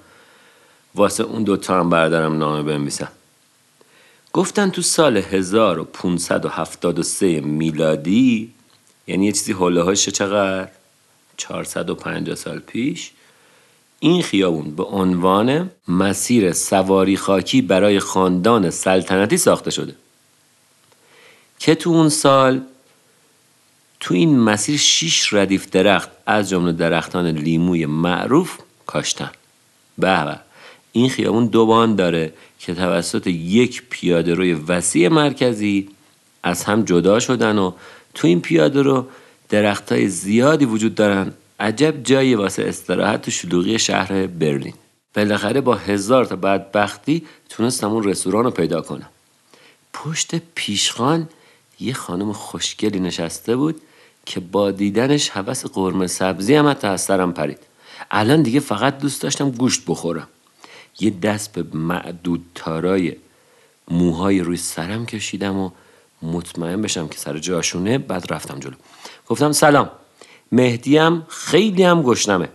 واسه 0.95 1.23
اون 1.23 1.43
دوتا 1.43 1.79
هم 1.79 1.89
بردارم 1.89 2.37
نامه 2.37 2.63
بنویسم 2.63 3.11
گفتن 4.33 4.69
تو 4.69 4.81
سال 4.81 5.17
1573 5.17 7.41
میلادی 7.41 8.53
یعنی 9.07 9.25
یه 9.25 9.31
چیزی 9.31 9.51
هاش 9.51 10.09
چقدر؟ 10.09 10.69
450 11.37 12.35
سال 12.35 12.59
پیش. 12.59 13.11
این 13.99 14.21
خیابون 14.21 14.75
به 14.75 14.83
عنوان 14.83 15.71
مسیر 15.87 16.53
سواری 16.53 17.17
خاکی 17.17 17.61
برای 17.61 17.99
خاندان 17.99 18.69
سلطنتی 18.69 19.37
ساخته 19.37 19.71
شده. 19.71 19.95
که 21.59 21.75
تو 21.75 21.89
اون 21.89 22.09
سال 22.09 22.61
تو 23.99 24.13
این 24.13 24.39
مسیر 24.39 24.77
شیش 24.77 25.33
ردیف 25.33 25.69
درخت 25.69 26.09
از 26.25 26.49
جمله 26.49 26.71
درختان 26.71 27.27
لیموی 27.27 27.85
معروف 27.85 28.57
کاشتن. 28.85 29.31
به. 29.97 30.39
این 30.95 31.09
خیابون 31.09 31.45
دو 31.45 31.65
بان 31.65 31.95
داره 31.95 32.33
که 32.59 32.73
توسط 32.73 33.27
یک 33.27 33.83
پیاده 33.89 34.33
روی 34.33 34.53
وسیع 34.53 35.09
مرکزی 35.09 35.89
از 36.43 36.63
هم 36.63 36.83
جدا 36.83 37.19
شدن 37.19 37.57
و 37.57 37.71
تو 38.13 38.27
این 38.27 38.41
پیاده 38.41 38.81
رو 38.81 39.07
درخت 39.49 39.91
های 39.91 40.07
زیادی 40.07 40.65
وجود 40.65 40.95
دارن. 40.95 41.33
عجب 41.59 42.03
جایی 42.03 42.35
واسه 42.35 42.63
استراحت 42.67 43.21
تو 43.21 43.31
شلوغی 43.31 43.79
شهر 43.79 44.27
برلین. 44.27 44.73
بالاخره 45.15 45.61
با 45.61 45.75
هزار 45.75 46.25
تا 46.25 46.35
بدبختی 46.35 47.23
تونستم 47.49 47.91
اون 47.91 48.03
رستوران 48.03 48.43
رو 48.43 48.51
پیدا 48.51 48.81
کنم. 48.81 49.09
پشت 49.93 50.35
پیشخان 50.55 51.29
یه 51.79 51.93
خانم 51.93 52.33
خوشگلی 52.33 52.99
نشسته 52.99 53.55
بود 53.55 53.81
که 54.25 54.39
با 54.39 54.71
دیدنش 54.71 55.29
هوس 55.29 55.65
قرمه 55.65 56.07
سبزی 56.07 56.55
هم 56.55 56.67
حتی 56.67 56.87
از 56.87 57.01
سرم 57.01 57.33
پرید. 57.33 57.59
الان 58.11 58.41
دیگه 58.41 58.59
فقط 58.59 58.97
دوست 58.97 59.21
داشتم 59.21 59.51
گوشت 59.51 59.81
بخورم. 59.87 60.27
یه 60.99 61.09
دست 61.09 61.53
به 61.53 61.77
معدود 61.77 62.45
تارای 62.55 63.15
موهای 63.87 64.39
روی 64.39 64.57
سرم 64.57 65.05
کشیدم 65.05 65.57
و 65.57 65.69
مطمئن 66.21 66.81
بشم 66.81 67.07
که 67.07 67.17
سر 67.17 67.37
جاشونه 67.37 67.97
بعد 67.97 68.33
رفتم 68.33 68.59
جلو. 68.59 68.73
گفتم 69.27 69.51
سلام 69.51 69.89
مهدیم 70.51 71.21
خیلی 71.21 71.83
هم 71.83 72.01
گشنمه. 72.01 72.49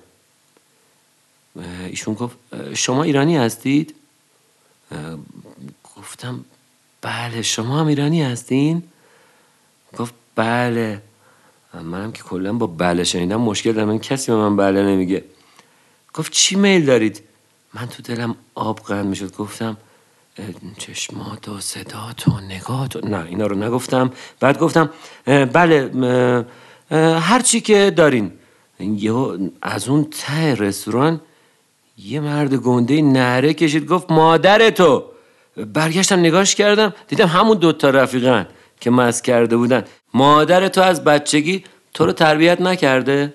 ایشون 1.86 2.14
گفت 2.14 2.36
شما 2.74 3.02
ایرانی 3.02 3.36
هستید؟ 3.36 3.94
گفتم 5.96 6.44
بله 7.00 7.42
شما 7.42 7.80
هم 7.80 7.86
ایرانی 7.86 8.22
هستین؟ 8.22 8.82
گفت 9.98 10.14
بله. 10.34 11.02
منم 11.74 12.12
که 12.12 12.22
کلا 12.22 12.52
با 12.52 12.66
بله 12.66 13.04
شنیدم 13.04 13.40
مشکل 13.40 13.72
دارم 13.72 13.88
من 13.88 13.98
کسی 13.98 14.32
به 14.32 14.36
من 14.36 14.56
بله 14.56 14.82
نمیگه. 14.82 15.24
گفت 16.14 16.32
چی 16.32 16.56
میل 16.56 16.86
دارید؟ 16.86 17.27
من 17.74 17.86
تو 17.86 18.02
دلم 18.02 18.36
آب 18.54 18.78
قند 18.78 19.06
می‌شد. 19.06 19.36
گفتم 19.36 19.76
چشمات 20.78 21.48
و 21.48 21.60
صدات 21.60 22.28
و 22.28 22.40
نگات 22.40 22.96
و... 22.96 23.00
نه 23.08 23.24
اینا 23.24 23.46
رو 23.46 23.56
نگفتم. 23.56 24.12
بعد 24.40 24.58
گفتم 24.58 24.90
بله 25.26 25.90
اه، 26.02 26.44
اه، 26.98 27.22
هر 27.22 27.40
چی 27.40 27.60
که 27.60 27.90
دارین. 27.96 28.32
از 29.62 29.88
اون 29.88 30.04
ته 30.04 30.54
رستوران 30.54 31.20
یه 31.98 32.20
مرد 32.20 32.54
گنده 32.54 33.02
نره 33.02 33.54
کشید. 33.54 33.86
گفت 33.86 34.10
مادر 34.10 34.70
تو. 34.70 35.04
برگشتم 35.56 36.18
نگاش 36.18 36.54
کردم. 36.54 36.94
دیدم 37.08 37.26
همون 37.26 37.58
دوتا 37.58 37.90
رفیقن 37.90 38.46
که 38.80 38.90
مست 38.90 39.24
کرده 39.24 39.56
بودن. 39.56 39.84
مادر 40.14 40.68
تو 40.68 40.80
از 40.80 41.04
بچگی 41.04 41.64
تو 41.94 42.06
رو 42.06 42.12
تربیت 42.12 42.60
نکرده. 42.60 43.34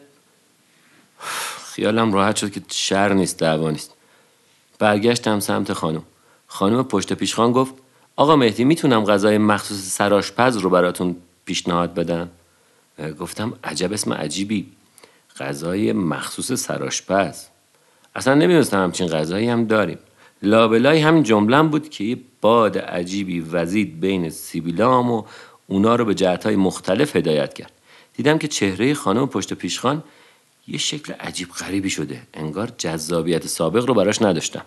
خیالم 1.74 2.14
راحت 2.14 2.36
شد 2.36 2.52
که 2.52 2.62
شر 2.72 3.14
نیست 3.14 3.40
دعوا 3.40 3.72
نیست. 3.72 3.93
برگشتم 4.80 5.40
سمت 5.40 5.74
خانم. 5.74 6.04
خانم 6.48 6.84
پشت 6.84 7.14
پیشخان 7.14 7.52
گفت 7.52 7.74
آقا 8.16 8.36
مهدی 8.36 8.64
می‌تونم 8.64 9.04
غذای 9.04 9.38
مخصوص 9.38 9.78
سراشپز 9.78 10.58
رو 10.58 10.70
براتون 10.70 11.16
پیشنهاد 11.46 11.94
بدم؟ 11.94 12.30
گفتم 13.20 13.54
عجب 13.64 13.94
اسم 13.94 14.14
عجیبی. 14.14 14.72
غذای 15.40 15.94
مخصوص 15.94 16.52
سراشپز 16.52 17.46
اصلا 18.16 18.34
نمی‌دونستم 18.34 18.84
همچین 18.84 19.08
غذایی 19.08 19.50
هم 19.50 19.66
داریم. 19.66 19.98
لابلای 20.42 21.00
همین 21.00 21.24
جملم 21.24 21.70
بود 21.70 21.90
که 21.90 22.04
یه 22.04 22.18
باد 22.42 22.78
عجیبی 22.78 23.40
وزید 23.40 24.00
بین 24.00 24.30
سیبیلام 24.30 25.12
و 25.12 25.24
اونا 25.68 25.96
رو 25.96 26.06
به 26.06 26.14
جهتهای 26.16 26.56
مختلف 26.56 27.16
هدایت 27.16 27.54
کرد. 27.54 27.72
دیدم 28.14 28.38
که 28.38 28.48
چهره 28.48 28.94
خانم 28.94 29.28
پشت 29.28 29.54
پیشخان 29.54 30.04
یه 30.68 30.78
شکل 30.78 31.14
عجیب 31.14 31.50
غریبی 31.50 31.90
شده. 31.90 32.22
انگار 32.34 32.72
جذابیت 32.78 33.48
سابق 33.48 33.86
رو 33.86 33.94
براش 33.94 34.22
نداشتم. 34.22 34.66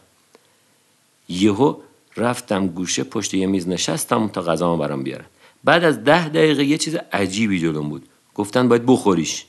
یهو 1.28 1.76
رفتم 2.16 2.66
گوشه 2.66 3.04
پشت 3.04 3.34
یه 3.34 3.46
میز 3.46 3.68
نشستم 3.68 4.28
تا 4.28 4.42
غذامو 4.42 4.76
برام 4.76 5.02
بیارن. 5.02 5.26
بعد 5.64 5.84
از 5.84 6.04
ده 6.04 6.28
دقیقه 6.28 6.64
یه 6.64 6.78
چیز 6.78 6.96
عجیبی 7.12 7.60
جلوم 7.60 7.88
بود. 7.88 8.08
گفتن 8.34 8.68
باید 8.68 8.86
بخوریش. 8.86 9.44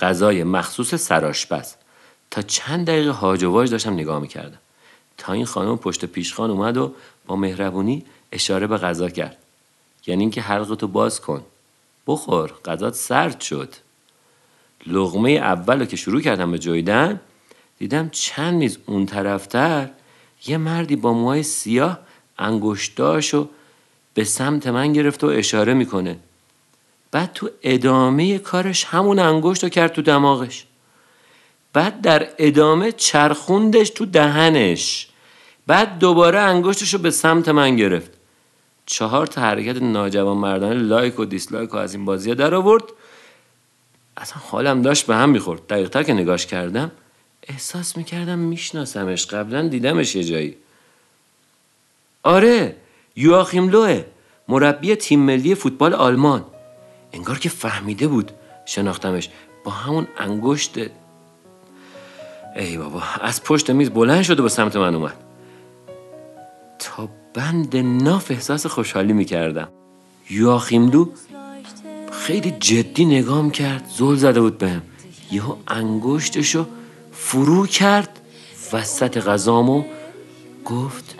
غذای 0.00 0.44
مخصوص 0.44 0.94
سراشپز 0.94 1.74
تا 2.30 2.42
چند 2.42 2.86
دقیقه 2.86 3.10
هاج 3.10 3.44
و 3.44 3.50
واج 3.50 3.70
داشتم 3.70 3.92
نگاه 3.92 4.18
می‌کردم. 4.18 4.58
تا 5.18 5.32
این 5.32 5.46
خانم 5.46 5.78
پشت 5.78 6.04
پیشخان 6.04 6.50
اومد 6.50 6.76
و 6.76 6.94
با 7.26 7.36
مهربونی 7.36 8.04
اشاره 8.32 8.66
به 8.66 8.76
غذا 8.76 9.08
کرد. 9.08 9.36
یعنی 10.06 10.22
اینکه 10.22 10.40
حلقتو 10.40 10.88
باز 10.88 11.20
کن. 11.20 11.44
بخور. 12.06 12.54
غذات 12.64 12.94
سرد 12.94 13.40
شد. 13.40 13.74
لغمه 14.86 15.30
اول 15.30 15.80
رو 15.80 15.86
که 15.86 15.96
شروع 15.96 16.20
کردم 16.20 16.52
به 16.52 16.58
جویدن 16.58 17.20
دیدم 17.78 18.08
چند 18.08 18.54
میز 18.54 18.78
اون 18.86 19.06
طرفتر 19.06 19.90
یه 20.46 20.56
مردی 20.56 20.96
با 20.96 21.12
موهای 21.12 21.42
سیاه 21.42 21.98
انگشتاشو 22.38 23.48
به 24.14 24.24
سمت 24.24 24.66
من 24.66 24.92
گرفت 24.92 25.24
و 25.24 25.26
اشاره 25.26 25.74
می‌کنه. 25.74 26.16
بعد 27.10 27.32
تو 27.32 27.50
ادامه 27.62 28.38
کارش 28.38 28.84
همون 28.84 29.18
انگشت 29.18 29.62
رو 29.62 29.68
کرد 29.68 29.92
تو 29.92 30.02
دماغش. 30.02 30.66
بعد 31.72 32.00
در 32.00 32.28
ادامه 32.38 32.92
چرخوندش 32.92 33.90
تو 33.90 34.06
دهنش. 34.06 35.08
بعد 35.66 35.98
دوباره 35.98 36.38
انگشتش 36.38 36.94
رو 36.94 37.00
به 37.00 37.10
سمت 37.10 37.48
من 37.48 37.76
گرفت. 37.76 38.10
چهار 38.86 39.26
تا 39.26 39.40
حرکت 39.40 39.82
ناجوان 39.82 40.36
مردانه 40.36 40.74
لایک 40.74 41.20
و 41.20 41.24
دیسلایک 41.24 41.74
و 41.74 41.76
از 41.76 41.94
این 41.94 42.04
بازی 42.04 42.34
در 42.34 42.54
آورد. 42.54 42.84
اصلا 44.16 44.42
حالم 44.46 44.82
داشت 44.82 45.06
به 45.06 45.16
هم 45.16 45.30
می‌خورد. 45.30 45.66
دقیقتر 45.66 46.02
که 46.02 46.12
نگاش 46.12 46.46
کردم 46.46 46.90
احساس 47.48 47.96
می‌کردم 47.96 48.38
میشناسمش. 48.38 49.26
قبلا 49.26 49.68
دیدمش 49.68 50.16
یه 50.16 50.24
جایی. 50.24 50.56
آره 52.22 52.76
یواخیم 53.16 53.68
لوه 53.68 54.04
مربی 54.48 54.96
تیم 54.96 55.20
ملی 55.20 55.54
فوتبال 55.54 55.94
آلمان. 55.94 56.44
انگار 57.12 57.38
که 57.38 57.48
فهمیده 57.48 58.08
بود 58.08 58.32
شناختمش. 58.66 59.30
با 59.64 59.70
همون 59.70 60.06
انگشت 60.18 60.78
ای 62.56 62.76
بابا 62.76 63.02
از 63.20 63.44
پشت 63.44 63.70
میز 63.70 63.90
بلند 63.90 64.22
شد 64.22 64.40
و 64.40 64.42
به 64.42 64.48
سمت 64.48 64.76
من 64.76 64.94
اومد. 64.94 65.16
تا 66.78 67.08
بند 67.34 67.76
ناف 67.76 68.30
احساس 68.30 68.66
خوشحالی 68.66 69.12
می‌کردم. 69.12 69.68
یواخیملو 70.30 71.08
خیلی 72.24 72.50
جدی 72.60 73.04
نگام 73.04 73.50
کرد. 73.50 73.84
زل 73.98 74.14
زده 74.14 74.40
بود 74.40 74.58
بهم. 74.58 74.82
یهو 75.32 75.56
انگشتشو 75.68 76.66
فرو 77.12 77.66
کرد 77.66 78.20
وسط 78.72 79.18
غذامو. 79.18 79.84
گفت 80.64 81.14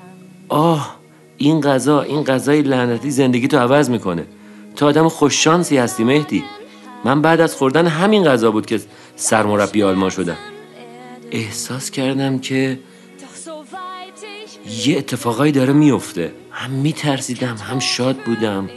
آه 0.49 0.97
این 1.37 1.61
غذا 1.61 2.01
این 2.01 2.25
غذای 2.25 2.63
لعنتی 2.63 3.11
زندگی 3.11 3.49
تو 3.49 3.59
عوض 3.59 3.91
می‌کنه. 3.91 4.25
تو 4.77 4.87
آدم 4.87 5.09
خوششانسی 5.09 5.77
هستی 5.77 6.05
مهدی. 6.05 6.45
من 7.05 7.23
بعد 7.23 7.41
از 7.41 7.55
خوردن 7.55 7.87
همین 7.87 8.25
غذا 8.25 8.51
بود 8.51 8.67
که 8.67 8.81
سرمربی 9.17 9.83
آلمان 9.83 10.11
شدم. 10.11 10.37
احساس 11.31 11.91
کردم 11.91 12.39
که 12.39 12.79
یه 14.87 14.99
اتفاقایی 14.99 15.53
داره 15.53 15.73
میفته 15.73 16.33
هم 16.51 16.71
میترسیدم 16.71 17.57
هم 17.57 17.79
شاد 17.79 18.17
بودم. 18.17 18.69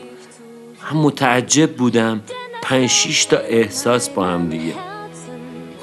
هم 0.89 0.97
متعجب 0.97 1.75
بودم. 1.75 2.21
پنج 2.61 2.89
شیش 2.89 3.25
تا 3.25 3.37
احساس 3.37 4.09
با 4.09 4.25
هم 4.25 4.49
دیگه. 4.49 4.73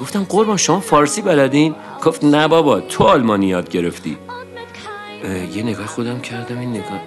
گفتم 0.01 0.23
قربان 0.23 0.57
شما 0.57 0.79
فارسی 0.79 1.21
بلدین؟ 1.21 1.75
گفت 2.03 2.23
نه 2.23 2.47
بابا 2.47 2.79
تو 2.79 3.03
آلمانی 3.03 3.47
یاد 3.47 3.69
گرفتی. 3.69 4.17
یه 5.55 5.63
نگاه 5.63 5.85
خودم 5.85 6.19
کردم 6.19 6.59
این 6.59 6.69
نگاه 6.69 7.01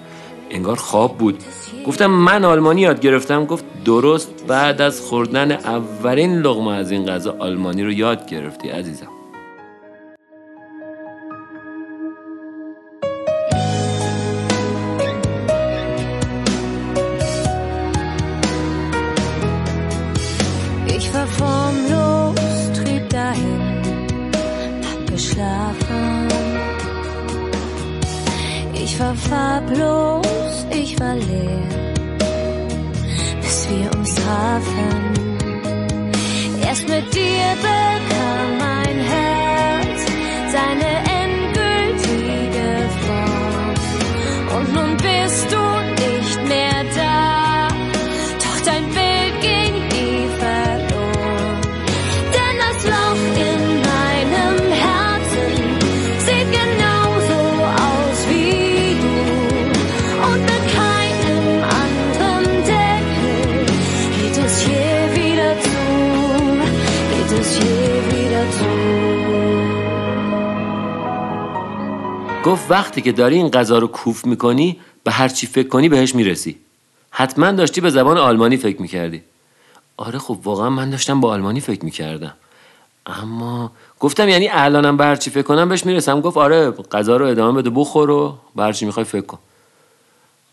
انگار 0.49 0.75
خواب 0.75 1.17
بود. 1.17 1.43
گفتم 1.87 2.05
من 2.05 2.45
آلمانی 2.45 2.81
یاد 2.81 3.01
گرفتم. 3.01 3.45
گفت 3.45 3.65
درست 3.85 4.45
بعد 4.47 4.81
از 4.81 5.01
خوردن 5.01 5.51
اولین 5.51 6.39
لغمه 6.41 6.71
از 6.71 6.91
این 6.91 7.05
غذا 7.05 7.35
آلمانی 7.39 7.83
رو 7.83 7.91
یاد 7.91 8.29
گرفتی 8.29 8.69
عزیزم. 8.69 9.07
was 36.79 36.87
mit 36.87 37.13
dir 37.13 37.55
begann. 37.61 38.18
گفت 72.45 72.71
وقتی 72.71 73.01
که 73.01 73.11
داری 73.11 73.35
این 73.35 73.49
غذا 73.49 73.77
رو 73.77 73.87
کوف 73.87 74.25
می‌کنی 74.25 74.79
به 75.03 75.11
هر 75.11 75.27
چی 75.27 75.47
فکر 75.47 75.67
کنی 75.67 75.89
بهش 75.89 76.15
می‌رسی. 76.15 76.59
حتما 77.11 77.51
داشتی 77.51 77.81
به 77.81 77.89
زبان 77.89 78.17
آلمانی 78.17 78.57
فکر 78.57 78.81
می‌کردی. 78.81 79.21
آره 79.97 80.19
خب 80.19 80.39
واقعا 80.43 80.69
من 80.69 80.89
داشتم 80.89 81.21
با 81.21 81.31
آلمانی 81.31 81.59
فکر 81.59 81.85
می‌کردم. 81.85 82.33
اما 83.05 83.71
گفتم 83.99 84.29
یعنی 84.29 84.47
الانم 84.51 84.97
به 84.97 85.05
هر 85.05 85.15
چی 85.15 85.29
فکر 85.29 85.41
کنم 85.41 85.69
بهش 85.69 85.85
می‌رسم. 85.85 86.21
گفت 86.21 86.37
آره 86.37 86.71
غذا 86.71 87.17
رو 87.17 87.25
ادامه 87.25 87.61
بده 87.61 87.69
بخور 87.69 88.09
و 88.09 88.37
به 88.55 88.63
هر 88.63 88.73
چی 88.73 88.85
می‌خوای 88.85 89.03
فکر 89.03 89.25
کن. 89.25 89.39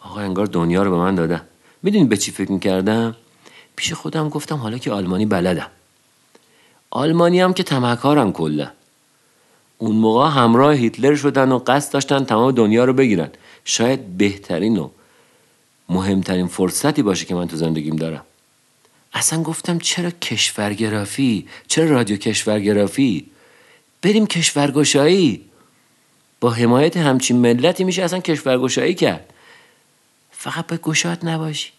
آقا 0.01 0.21
انگار 0.21 0.47
دنیا 0.47 0.83
رو 0.83 0.91
به 0.91 0.97
من 0.97 1.15
دادن. 1.15 1.41
می‌دونی 1.83 2.05
به 2.05 2.17
چی 2.17 2.31
فکر 2.31 2.53
می‌کردم؟ 2.53 3.17
پیش 3.77 3.93
خودم 3.93 4.29
گفتم 4.29 4.57
حالا 4.57 4.79
که 4.79 4.93
آلمانی 4.93 5.27
بلدم. 5.27 5.71
آلمانی 6.91 7.41
هم 7.41 7.53
که 7.53 7.63
تمکارم 7.63 8.33
کلا. 8.33 8.71
اون 9.79 9.97
موقع 9.97 10.31
همراه 10.31 10.75
هیتلر 10.75 11.15
شدن 11.15 11.53
و 11.53 11.59
قصد 11.59 11.93
داشتن 11.93 12.25
تمام 12.25 12.53
دنیا 12.53 12.85
رو 12.85 12.93
بگیرن. 12.93 13.31
شاید 13.65 14.19
بهترین 14.19 14.79
و 14.79 14.91
مهمترین 15.89 16.47
فرصتی 16.47 17.03
باشه 17.03 17.25
که 17.25 17.35
من 17.35 17.49
تو 17.49 17.57
زندگیم 17.57 17.97
دارم. 17.97 18.25
اصلا 19.13 19.43
گفتم 19.43 19.79
چرا 19.79 20.11
کشورگرافی 20.11 21.49
چرا 21.69 21.91
رادیو 21.91 22.17
کشورگرافی 22.17 23.27
بریم 24.03 24.27
کشورگشایی. 24.27 25.45
با 26.41 26.51
حمایت 26.51 26.97
همچین 26.97 27.37
ملتی 27.37 27.85
میشه 27.85 28.03
اصلا 28.03 28.21
کشورگشایی 28.21 28.95
کرد. 28.95 29.35
فقط 30.31 30.67
به 30.67 30.77
گشاد 30.77 31.29
نباشی. 31.29 31.71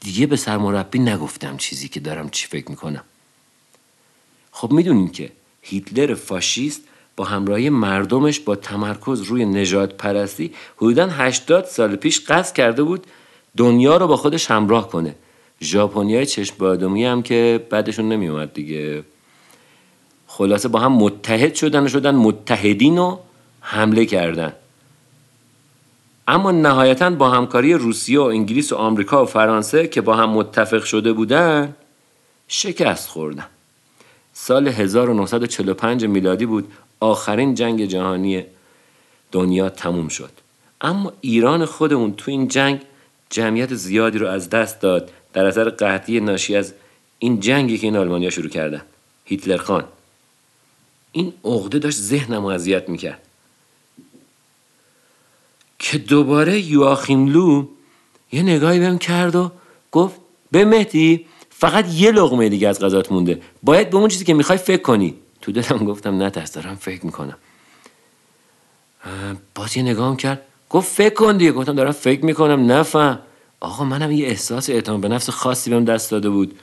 دیگه 0.00 0.26
به 0.26 0.36
سرمربی 0.36 0.98
نگفتم 0.98 1.56
چیزی 1.56 1.88
که 1.88 2.00
دارم 2.00 2.30
چی 2.30 2.46
فکر 2.46 2.70
می‌کنم. 2.70 3.04
خب 4.52 4.72
می‌دونین 4.72 5.08
که 5.08 5.32
هیتلر 5.62 6.14
فاشیست 6.14 6.82
با 7.16 7.24
همراهی 7.24 7.70
مردمش 7.70 8.40
با 8.40 8.56
تمرکز 8.56 9.22
روی 9.22 9.44
نجات 9.44 9.94
پرستی 9.94 10.54
حدودا 10.76 11.06
80 11.06 11.64
سال 11.64 11.96
پیش 11.96 12.20
قصد 12.20 12.54
کرده 12.54 12.82
بود 12.82 13.06
دنیا 13.56 13.96
رو 13.96 14.06
با 14.06 14.16
خودش 14.16 14.50
همراه 14.50 14.88
کنه. 14.88 15.14
ژاپنیای 15.62 16.26
چشم 16.26 16.54
بادومی 16.58 17.04
هم 17.04 17.22
که 17.22 17.66
بعدشون 17.70 18.08
نمیومد 18.08 18.52
دیگه. 18.52 19.04
خلاصه 20.26 20.68
با 20.68 20.78
هم 20.78 20.92
متحد 20.92 21.54
شدن 21.54 21.84
و 21.84 21.88
شدن 21.88 22.14
متحدین 22.14 22.98
و 22.98 23.18
حمله 23.60 24.06
کردن. 24.06 24.52
اما 26.28 26.50
نهایتا 26.50 27.10
با 27.10 27.30
همکاری 27.30 27.74
روسیه 27.74 28.20
و 28.20 28.22
انگلیس 28.22 28.72
و 28.72 28.76
آمریکا 28.76 29.22
و 29.22 29.26
فرانسه 29.26 29.88
که 29.88 30.00
با 30.00 30.16
هم 30.16 30.30
متفق 30.30 30.84
شده 30.84 31.12
بودن 31.12 31.74
شکست 32.48 33.08
خوردن. 33.08 33.46
سال 34.40 34.68
1945 34.68 36.04
میلادی 36.04 36.46
بود 36.46 36.72
آخرین 37.00 37.54
جنگ 37.54 37.84
جهانی 37.84 38.44
دنیا 39.32 39.68
تموم 39.68 40.08
شد. 40.08 40.30
اما 40.80 41.12
ایران 41.20 41.64
خودمون 41.64 42.14
تو 42.16 42.30
این 42.30 42.48
جنگ 42.48 42.80
جمعیت 43.30 43.74
زیادی 43.74 44.18
رو 44.18 44.26
از 44.26 44.50
دست 44.50 44.80
داد. 44.80 45.10
در 45.32 45.46
اثر 45.46 45.70
قحطی 45.70 46.20
ناشی 46.20 46.56
از 46.56 46.74
این 47.18 47.40
جنگی 47.40 47.78
که 47.78 47.86
این 47.86 47.96
آلمانیا 47.96 48.30
شروع 48.30 48.48
کردن. 48.48 48.82
هیتلر 49.24 49.56
خان. 49.56 49.84
این 51.12 51.32
عقده 51.44 51.78
داشت 51.78 51.98
ذهنم 51.98 52.44
اذیت 52.44 52.88
می‌کرد. 52.88 53.22
که 55.78 55.98
دوباره 55.98 56.60
یواخیم 56.60 57.26
لو 57.26 57.66
یه 58.32 58.42
نگاهی 58.42 58.78
بهم 58.78 58.98
کرد 58.98 59.36
و 59.36 59.50
گفت 59.92 60.16
به 60.50 60.64
مهدی 60.64 61.26
فقط 61.60 61.94
یه 61.94 62.10
لغمه 62.10 62.48
دیگه 62.48 62.68
از 62.68 62.80
غذات 62.80 63.12
مونده. 63.12 63.42
باید 63.62 63.90
به 63.90 63.96
اون 63.96 64.08
چیزی 64.08 64.24
که 64.24 64.34
می‌خوای 64.34 64.58
فکر 64.58 64.82
کنی. 64.82 65.14
تو 65.40 65.52
دلم 65.52 65.84
گفتم 65.84 66.16
نه 66.16 66.30
ترس 66.30 66.52
دارم 66.52 66.74
فکر 66.76 67.06
می‌کنم. 67.06 67.36
باز 69.54 69.76
یه 69.76 69.82
نگاهم 69.82 70.16
کرد. 70.16 70.42
گفت 70.70 70.92
فکر 70.92 71.14
کن 71.14 71.36
دیگه. 71.36 71.52
گفتم 71.52 71.74
دارم 71.74 71.92
فکر 71.92 72.24
می‌کنم. 72.24 72.72
نفهم 72.72 73.18
آقا 73.60 73.84
منم 73.84 74.10
یه 74.10 74.26
احساس 74.26 74.70
اعتماد 74.70 75.00
به 75.00 75.08
نفس 75.08 75.30
خاصی 75.30 75.70
بهم 75.70 75.84
دست 75.84 76.10
داده 76.10 76.30
بود. 76.30 76.58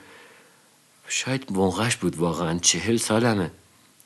شاید 1.08 1.44
موقعش 1.50 1.96
بود 1.96 2.18
واقعا. 2.18 2.58
چهل 2.58 2.96
سالمه. 2.96 3.50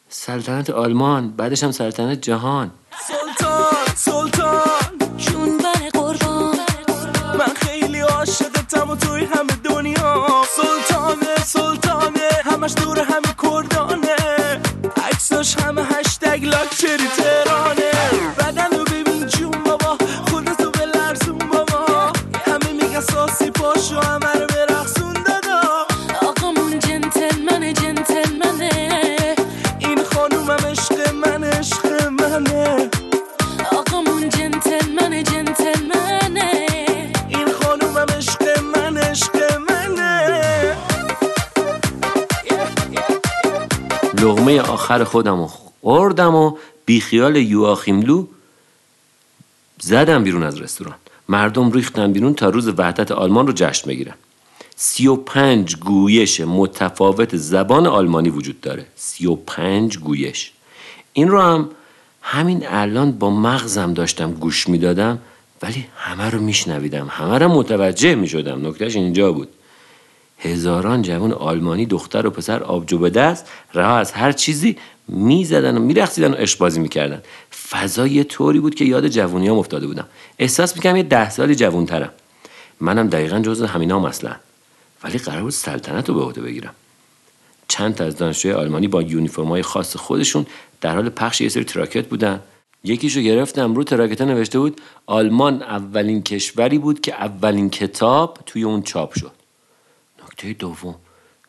سلطنت 0.08 0.70
آلمان 0.70 1.30
بعدش 1.30 1.64
هم 1.64 1.70
سلطنت 1.70 2.20
جهان. 2.20 2.70
سلطان 3.08 3.94
سلطان. 3.96 4.69
سلطانه 11.44 12.20
سلطانه 12.20 12.28
همش 12.44 12.74
دور 12.76 12.98
همه 13.00 13.34
کردانه. 13.42 14.16
عکساش 15.06 15.56
همه 15.58 15.82
هشتگ 15.82 16.44
لاکچری 16.44 17.08
تهرانه. 17.16 17.90
بدن 18.38 18.78
رو 18.78 18.84
ببین 18.84 19.26
جون 19.26 19.50
بابا 19.50 19.98
خودتو 20.30 20.70
به 20.70 20.86
لرزون 20.86 21.38
بابا. 21.38 22.12
همه 22.46 22.72
میگن 22.72 23.00
ساسی 23.00 23.50
پاشو 23.50 24.00
همه 24.00 24.32
رو 24.32 24.46
برقصون 24.46 25.12
دادا. 25.12 25.86
آقامون 26.28 26.78
جنتلمنه 26.78 27.72
جنتلمنه. 27.72 29.36
این 29.78 30.04
خانومم 30.04 30.66
عشق 30.70 31.14
من 31.14 31.44
عشق 31.44 32.08
منه. 32.08 32.79
لغمه 44.50 44.72
آخر 44.72 45.04
خودم 45.04 45.40
رو 45.40 45.46
خوردم 45.46 46.34
و 46.34 46.56
بیخیال 46.86 47.36
یواخیملو 47.36 48.26
زدم 49.80 50.24
بیرون 50.24 50.42
از 50.42 50.60
رستوران. 50.60 50.94
مردم 51.28 51.70
ریختن 51.70 52.12
بیرون 52.12 52.34
تا 52.34 52.48
روز 52.48 52.68
وحدت 52.68 53.12
آلمان 53.12 53.46
رو 53.46 53.52
جشن 53.56 53.88
بگیرن. 53.88 54.14
سی 54.76 55.06
و 55.06 55.16
پنج 55.16 55.76
گویش 55.76 56.40
متفاوت 56.40 57.36
زبان 57.36 57.86
آلمانی 57.86 58.30
وجود 58.30 58.60
داره. 58.60 58.86
سی 58.96 59.26
و 59.26 59.34
پنج 59.34 59.98
گویش. 59.98 60.52
این 61.12 61.28
رو 61.28 61.40
هم 61.40 61.70
همین 62.22 62.68
الان 62.68 63.12
با 63.12 63.30
مغزم 63.30 63.94
داشتم 63.94 64.32
گوش 64.32 64.68
می‌دادم 64.68 65.18
ولی 65.62 65.86
همه 65.96 66.30
رو 66.30 66.40
میشنویدم. 66.40 67.08
همه 67.10 67.38
رو 67.38 67.48
متوجه 67.48 68.14
می‌شدم. 68.14 68.66
نکتهش 68.66 68.96
اینجا 68.96 69.32
بود. 69.32 69.48
هزاران 70.40 71.02
جوان 71.02 71.32
آلمانی 71.32 71.86
دختر 71.86 72.26
و 72.26 72.30
پسر 72.30 72.62
آبجو 72.62 72.98
به 72.98 73.10
دست 73.10 73.48
رها 73.74 73.98
از 73.98 74.12
هر 74.12 74.32
چیزی 74.32 74.76
می‌زدن 75.08 75.76
و 75.76 75.80
میرقصیدن 75.80 76.32
و 76.32 76.36
اشبازی 76.38 76.80
می‌کردن. 76.80 77.22
فضا 77.70 78.06
یه 78.06 78.24
طوری 78.24 78.60
بود 78.60 78.74
که 78.74 78.84
یاد 78.84 79.08
جوونیام 79.08 79.58
افتاده 79.58 79.86
بودم. 79.86 80.06
احساس 80.38 80.76
می‌کنم 80.76 80.96
یه 80.96 81.02
ده 81.02 81.30
سالی 81.30 81.54
جوونترم. 81.54 82.10
منم 82.80 83.08
دقیقا 83.08 83.38
جز 83.38 83.62
همینام 83.62 84.04
اصلا. 84.04 84.32
ولی 85.04 85.18
قرار 85.18 85.42
بود 85.42 85.52
سلطنت 85.52 86.08
رو 86.08 86.14
به 86.14 86.20
عهده 86.20 86.40
بگیرم. 86.40 86.74
چند 87.68 87.94
تا 87.94 88.04
از 88.04 88.16
دانشجوی 88.16 88.52
آلمانی 88.52 88.88
با 88.88 89.02
یونیفرم‌های 89.02 89.62
خاص 89.62 89.96
خودشون 89.96 90.46
در 90.80 90.94
حال 90.94 91.08
پخش 91.08 91.40
یه 91.40 91.48
سری 91.48 91.64
تراکت 91.64 92.06
بودن. 92.06 92.40
یکیشو 92.84 93.20
گرفتم 93.20 93.74
رو 93.74 93.84
تراکت 93.84 94.20
نوشته 94.20 94.58
بود 94.58 94.80
آلمان 95.06 95.62
اولین 95.62 96.22
کشوری 96.22 96.78
بود 96.78 97.00
که 97.00 97.14
اولین 97.14 97.70
کتاب 97.70 98.38
توی 98.46 98.62
اون 98.62 98.82
چاپ 98.82 99.18
شد. 99.18 99.39
نکته 100.24 100.52
دوم 100.52 100.94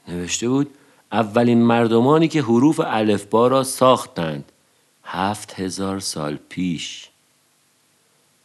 نوشته 0.08 0.50
بود 0.50 0.76
اولین 1.12 1.62
مردمانی 1.62 2.28
که 2.28 2.42
حروف 2.42 2.80
الفبا 2.86 3.48
را 3.48 3.64
ساختند. 3.64 4.52
هفت 5.04 5.60
هزار 5.60 6.00
سال 6.00 6.40
پیش. 6.50 7.10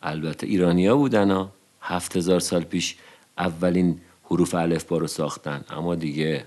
البته 0.03 0.47
ایرانیا 0.47 0.97
بودن 0.97 1.31
ها. 1.31 1.51
هفت 1.81 2.17
هزار 2.17 2.41
سال 2.41 2.63
پیش 2.63 2.97
اولین 3.39 4.01
حروف 4.25 4.55
الفبا 4.55 4.99
رو 4.99 5.07
ساختن. 5.07 5.65
اما 5.71 5.95
دیگه 5.95 6.45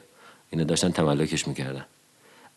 اینا 0.52 0.64
داشتن 0.64 0.92
تملکش 0.92 1.48
می‌کردن. 1.48 1.86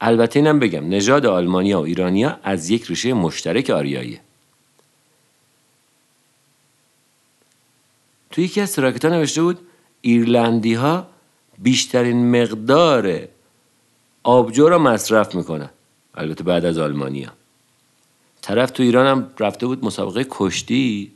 البته 0.01 0.39
اینم 0.39 0.59
بگم 0.59 0.89
نژاد 0.89 1.27
آلمانیا 1.27 1.81
و 1.81 1.85
ایرانیا 1.85 2.39
از 2.43 2.71
یک 2.71 2.87
ریشه 2.87 3.13
مشترک 3.13 3.71
آریاییه. 3.71 4.21
توی 8.31 8.45
یکی 8.45 8.61
از 8.61 8.73
تراکت 8.73 9.05
نوشته 9.05 9.43
بود 9.43 9.59
ایرلندی 10.03 10.75
ها 10.75 11.07
بیشترین 11.59 12.43
مقدار 12.43 13.21
آبجو 14.23 14.69
را 14.69 14.79
مصرف 14.79 15.35
می‌کنن. 15.35 15.71
البته 16.15 16.45
بعد 16.45 16.65
از 16.65 16.79
آلمانیا. 16.79 17.33
طرف 18.43 18.71
تو 18.71 18.83
ایران 18.83 19.07
هم 19.07 19.31
رفته 19.39 19.67
بود 19.67 19.85
مسابقه 19.85 20.27
کشتی 20.31 21.13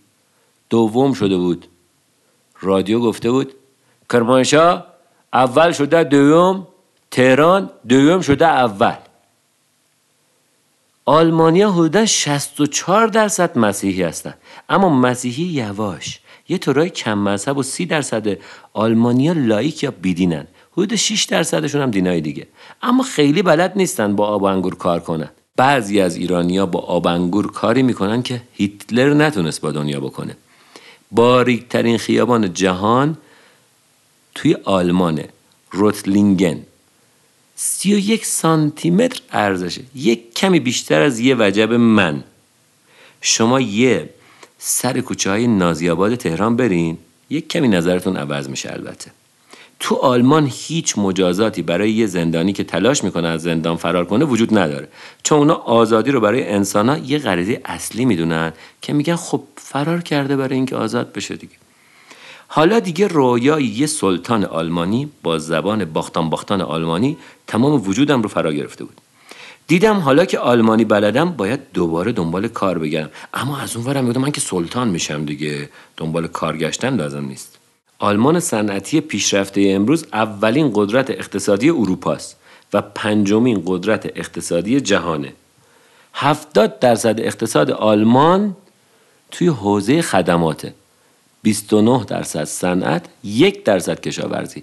دوم 0.70 1.12
شده 1.12 1.36
بود. 1.36 1.66
رادیو 2.60 3.00
گفته 3.00 3.30
بود 3.30 3.52
کرمانشاه 4.10 4.86
اول 5.32 5.72
شده 5.72 6.04
دوم 6.04 6.66
تهران 7.10 7.70
دوم 7.88 8.20
شده 8.20 8.46
اول. 8.46 8.96
آلمانیا 11.04 11.72
حدودا 11.72 12.06
64 12.06 13.06
درصد 13.06 13.58
مسیحی 13.58 14.02
هستن. 14.02 14.34
اما 14.68 14.88
مسیحی 14.88 15.44
یواش. 15.44 16.20
یه 16.48 16.58
طورای 16.58 16.90
کم 16.90 17.18
مذهب 17.18 17.58
و 17.58 17.62
30 17.62 17.86
درصد 17.86 18.38
آلمانیا 18.72 19.32
لایک 19.32 19.82
یا 19.82 19.90
بیدینن. 19.90 20.46
حدود 20.72 20.94
6 20.94 21.24
درصدشون 21.24 21.82
هم 21.82 21.90
دینای 21.90 22.20
دیگه. 22.20 22.46
اما 22.82 23.02
خیلی 23.02 23.42
بلد 23.42 23.72
نیستن 23.76 24.16
با 24.16 24.26
آب 24.26 24.44
انگور 24.44 24.74
کار 24.74 25.00
کنن. 25.00 25.28
بعضی 25.56 26.00
از 26.00 26.16
ایرانیا 26.16 26.66
با 26.66 26.80
آب 26.80 27.06
انگور 27.06 27.52
کاری 27.52 27.82
می‌کنن 27.82 28.22
که 28.22 28.42
هیتلر 28.52 29.14
نتونست 29.14 29.60
با 29.60 29.72
دنیا 29.72 30.00
بکنه. 30.00 30.36
باریکترین 31.12 31.98
خیابان 31.98 32.54
جهان 32.54 33.16
توی 34.34 34.54
آلمانه. 34.64 35.28
روتلینگن 35.70 36.62
سی 37.54 37.94
و 37.94 37.98
یک 37.98 38.26
سانتی 38.26 38.90
متر 38.90 39.20
ارزشه. 39.32 39.82
یک 39.94 40.34
کمی 40.34 40.60
بیشتر 40.60 41.02
از 41.02 41.20
یه 41.20 41.36
وجب 41.38 41.72
من. 41.72 42.24
شما 43.20 43.60
یه 43.60 44.10
سر 44.68 45.00
کوچه 45.00 45.30
های 45.30 45.46
نازیاباد 45.46 46.14
تهران 46.14 46.56
برین. 46.56 46.98
یک 47.30 47.48
کمی 47.48 47.68
نظرتون 47.68 48.16
عوض 48.16 48.48
میشه 48.48 48.72
البته. 48.72 49.10
تو 49.80 49.94
آلمان 49.94 50.48
هیچ 50.52 50.98
مجازاتی 50.98 51.62
برای 51.62 51.90
یه 51.90 52.06
زندانی 52.06 52.52
که 52.52 52.64
تلاش 52.64 53.04
می‌کنه 53.04 53.28
از 53.28 53.42
زندان 53.42 53.76
فرار 53.76 54.04
کنه 54.04 54.24
وجود 54.24 54.58
نداره. 54.58 54.88
چون 55.22 55.38
اونا 55.38 55.54
آزادی 55.54 56.10
رو 56.10 56.20
برای 56.20 56.48
انسان 56.48 57.04
یه 57.04 57.18
غریزه 57.18 57.60
اصلی 57.64 58.04
می‌دونن 58.04 58.52
که 58.82 58.92
میگن 58.92 59.16
خب 59.16 59.42
فرار 59.56 60.00
کرده 60.00 60.36
برای 60.36 60.54
اینکه 60.54 60.76
آزاد 60.76 61.12
بشه 61.12 61.36
دیگه. 61.36 61.54
حالا 62.48 62.80
دیگه 62.80 63.06
رویای 63.06 63.64
یه 63.64 63.86
سلطان 63.86 64.44
آلمانی 64.44 65.10
با 65.22 65.38
زبان 65.38 65.84
باختان 65.84 66.30
باختان 66.30 66.60
آلمانی 66.60 67.16
تمام 67.46 67.88
وجودم 67.88 68.22
رو 68.22 68.28
فرا 68.28 68.52
گرفته 68.52 68.84
بود. 68.84 69.00
دیدم 69.66 69.96
حالا 69.98 70.24
که 70.24 70.38
آلمانی 70.38 70.84
بلدم 70.84 71.30
باید 71.30 71.60
دوباره 71.74 72.12
دنبال 72.12 72.48
کار 72.48 72.78
بگردم. 72.78 73.10
اما 73.34 73.58
از 73.58 73.76
اون 73.76 73.86
ورم 73.86 74.04
میگم 74.04 74.20
من 74.20 74.30
که 74.30 74.40
سلطان 74.40 74.88
میشم 74.88 75.24
دیگه. 75.24 75.68
دنبال 75.96 76.26
کار 76.26 76.56
گشتن 76.56 76.96
لازم 76.96 77.24
نیست. 77.24 77.58
آلمان 77.98 78.40
صنعتی 78.40 79.00
پیشرفته 79.00 79.72
امروز 79.74 80.06
اولین 80.12 80.70
قدرت 80.74 81.10
اقتصادی 81.10 81.70
اروپاست 81.70 82.36
و 82.72 82.82
پنجمین 82.82 83.62
قدرت 83.66 84.06
اقتصادی 84.16 84.80
جهانه. 84.80 85.32
70 86.14 86.78
درصد 86.78 87.20
اقتصاد 87.20 87.70
آلمان 87.70 88.56
توی 89.30 89.48
حوزه 89.48 90.02
خدماته. 90.02 90.74
29 91.42 92.04
درصد 92.04 92.44
صنعت 92.44 93.06
یک 93.24 93.64
درصد 93.64 94.00
کشاورزی. 94.00 94.62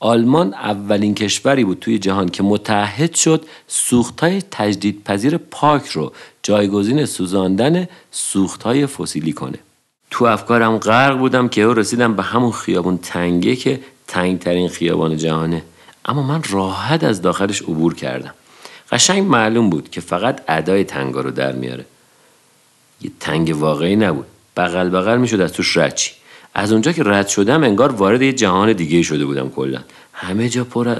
آلمان 0.00 0.54
اولین 0.54 1.14
کشوری 1.14 1.64
بود 1.64 1.78
توی 1.78 1.98
جهان 1.98 2.28
که 2.28 2.42
متحد 2.42 3.14
شد 3.14 3.46
سوختهای 3.66 4.42
تجدیدپذیر 4.50 5.36
پاک 5.36 5.86
رو 5.86 6.12
جایگزین 6.42 7.04
سوزاندن 7.04 7.88
سوختهای 8.10 8.86
فسیلی 8.86 9.32
کنه. 9.32 9.58
تو 10.10 10.24
افکارم 10.24 10.78
غرق 10.78 11.18
بودم 11.18 11.48
که 11.48 11.66
رسیدم 11.66 12.14
به 12.14 12.22
همون 12.22 12.52
خیابون 12.52 12.98
تنگه 12.98 13.56
که 13.56 13.80
تنگترین 14.06 14.68
خیابان 14.68 15.16
جهانه. 15.16 15.62
اما 16.04 16.22
من 16.22 16.42
راحت 16.50 17.04
از 17.04 17.22
داخلش 17.22 17.62
عبور 17.62 17.94
کردم. 17.94 18.34
قشنگ 18.92 19.28
معلوم 19.28 19.70
بود 19.70 19.90
که 19.90 20.00
فقط 20.00 20.40
ادای 20.48 20.84
تنگا 20.84 21.20
رو 21.20 21.30
در 21.30 21.52
میاره. 21.52 21.84
یه 23.00 23.10
تنگ 23.20 23.56
واقعی 23.56 23.96
نبود. 23.96 24.26
بغل 24.56 24.88
بغل 24.88 25.18
می‌شد 25.18 25.40
از 25.40 25.52
توش 25.52 25.76
رچی 25.76 26.19
از 26.54 26.72
اونجا 26.72 26.92
که 26.92 27.02
رد 27.04 27.28
شدم 27.28 27.64
انگار 27.64 27.92
وارد 27.92 28.22
یه 28.22 28.32
جهان 28.32 28.72
دیگه 28.72 29.02
شده 29.02 29.24
بودم 29.24 29.50
کلا. 29.50 29.80
همه 30.12 30.48
جا 30.48 30.64
پر 30.64 30.96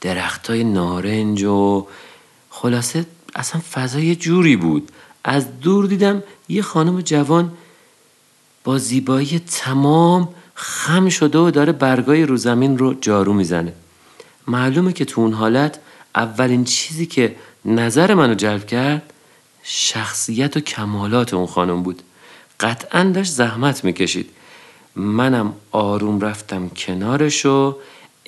درخت 0.00 0.50
های 0.50 0.64
نارنج 0.64 1.44
و 1.44 1.86
خلاصه 2.50 3.06
اصلا 3.34 3.60
فضا 3.72 3.98
یه 3.98 4.14
جوری 4.14 4.56
بود. 4.56 4.88
از 5.24 5.60
دور 5.60 5.86
دیدم 5.86 6.22
یه 6.48 6.62
خانم 6.62 7.00
جوان 7.00 7.52
با 8.64 8.78
زیبایی 8.78 9.38
تمام 9.38 10.28
خم 10.54 11.08
شده 11.08 11.38
و 11.38 11.50
داره 11.50 11.72
برگای 11.72 12.26
رو 12.26 12.36
زمین 12.36 12.78
رو 12.78 12.94
جارو 12.94 13.32
می‌زنه. 13.32 13.72
معلومه 14.46 14.92
که 14.92 15.04
تو 15.04 15.20
اون 15.20 15.32
حالت 15.32 15.78
اولین 16.14 16.64
چیزی 16.64 17.06
که 17.06 17.36
نظر 17.64 18.14
منو 18.14 18.34
جلب 18.34 18.66
کرد 18.66 19.12
شخصیت 19.62 20.56
و 20.56 20.60
کمالات 20.60 21.34
اون 21.34 21.46
خانم 21.46 21.82
بود. 21.82 22.02
قطعا 22.60 23.12
داشت 23.14 23.32
زحمت 23.32 23.84
می‌کشید. 23.84 24.30
منم 24.96 25.52
آروم 25.70 26.20
رفتم 26.20 26.68
کنارش 26.68 27.46
و 27.46 27.76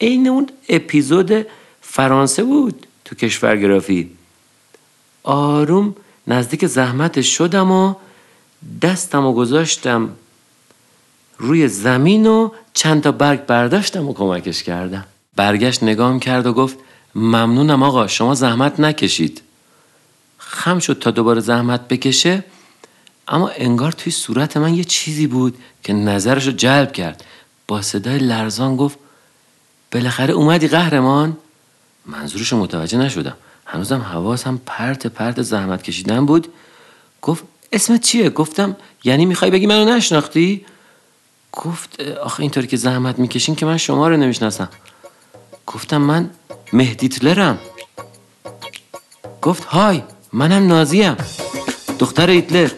عین 0.01 0.29
اون 0.29 0.49
اپیزود 0.69 1.47
فرانسه 1.81 2.45
بود 2.45 2.87
تو 3.05 3.15
کشورگرافی 3.15 4.11
آروم 5.23 5.95
نزدیک 6.27 6.67
زحمتش 6.67 7.37
شدم 7.37 7.71
و 7.71 7.95
دستم 8.83 9.27
و 9.27 9.33
گذاشتم 9.33 10.09
روی 11.39 11.69
زمین 11.69 12.27
و 12.27 12.51
چند 12.75 13.03
تا 13.03 13.13
برگ 13.13 13.47
برداشتم 13.47 14.09
و 14.09 14.15
کمکش 14.15 14.63
کردم. 14.63 15.05
برگشت 15.37 15.83
نگام 15.83 16.21
کرد 16.21 16.47
و 16.47 16.53
گفت 16.53 16.77
ممنونم 17.15 17.83
آقا 17.83 18.07
شما 18.07 18.35
زحمت 18.35 18.81
نکشید. 18.81 19.43
خم 20.39 20.79
شد 20.79 20.99
تا 20.99 21.11
دوباره 21.11 21.41
زحمت 21.41 21.89
بکشه. 21.89 22.45
اما 23.29 23.49
انگار 23.49 23.93
توی 23.93 24.13
صورت 24.13 24.57
من 24.57 24.75
یه 24.75 24.85
چیزی 24.85 25.27
بود 25.27 25.59
که 25.83 25.93
نظرش 25.93 26.47
رو 26.47 26.53
جلب 26.53 26.93
کرد. 26.93 27.25
با 27.69 27.83
صدای 27.83 28.19
لرزان 28.19 28.77
گفت 28.77 28.99
بالاخره 29.93 30.35
اومدی 30.35 30.69
قهرمان؟ 30.69 31.37
منظورش 32.07 32.53
رو 32.53 32.59
متوجه 32.59 32.99
نشدم. 32.99 33.37
هنوزم 33.67 34.01
حواسم 34.01 34.61
پرت 34.67 35.07
پرت 35.07 35.43
زحمت 35.43 35.83
کشیدن 35.83 36.27
بود. 36.27 36.49
گفت 37.23 37.45
اسمت 37.73 38.01
چیه؟ 38.01 38.31
گفتم 38.31 38.77
یعنی 39.05 39.27
می‌خوای 39.27 39.51
بگی 39.51 39.67
منو 39.67 39.85
نشناختی؟ 39.85 40.67
گفت 41.53 42.01
آخه 42.01 42.41
اینطوری 42.41 42.67
که 42.67 42.77
زحمت 42.77 43.19
می‌کشین 43.19 43.55
که 43.55 43.67
من 43.67 43.77
شما 43.77 44.09
رو 44.09 44.17
نمی‌شناسم. 44.17 44.69
گفتم 45.67 45.97
من 45.97 46.31
مهدیتلرم 46.73 47.59
گفت 49.43 49.65
های 49.65 50.03
منم 50.33 50.67
نازیم. 50.67 51.17
دختر 51.99 52.31
هیتلر. 52.31 52.71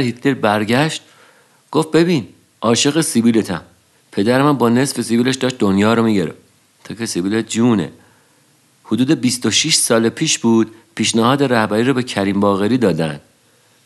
هیتلر 0.00 0.34
برگشت 0.34 1.02
گفت 1.70 1.90
ببین 1.90 2.28
عاشق 2.62 3.00
سیبیلتم. 3.00 3.62
پدر 4.12 4.42
من 4.42 4.52
با 4.52 4.68
نصف 4.68 5.00
سیبیلش 5.00 5.36
داشت 5.36 5.58
دنیا 5.58 5.94
رو 5.94 6.02
می‌گرفت. 6.02 6.38
تا 6.84 6.94
که 6.94 7.06
سیبیل 7.06 7.42
جونه. 7.42 7.92
حدود 8.84 9.10
26 9.10 9.74
سال 9.74 10.08
پیش 10.08 10.38
بود 10.38 10.74
پیشنهاد 10.94 11.42
رهبری 11.42 11.84
رو 11.84 11.94
به 11.94 12.02
کریم 12.02 12.40
باقری 12.40 12.78
دادن. 12.78 13.20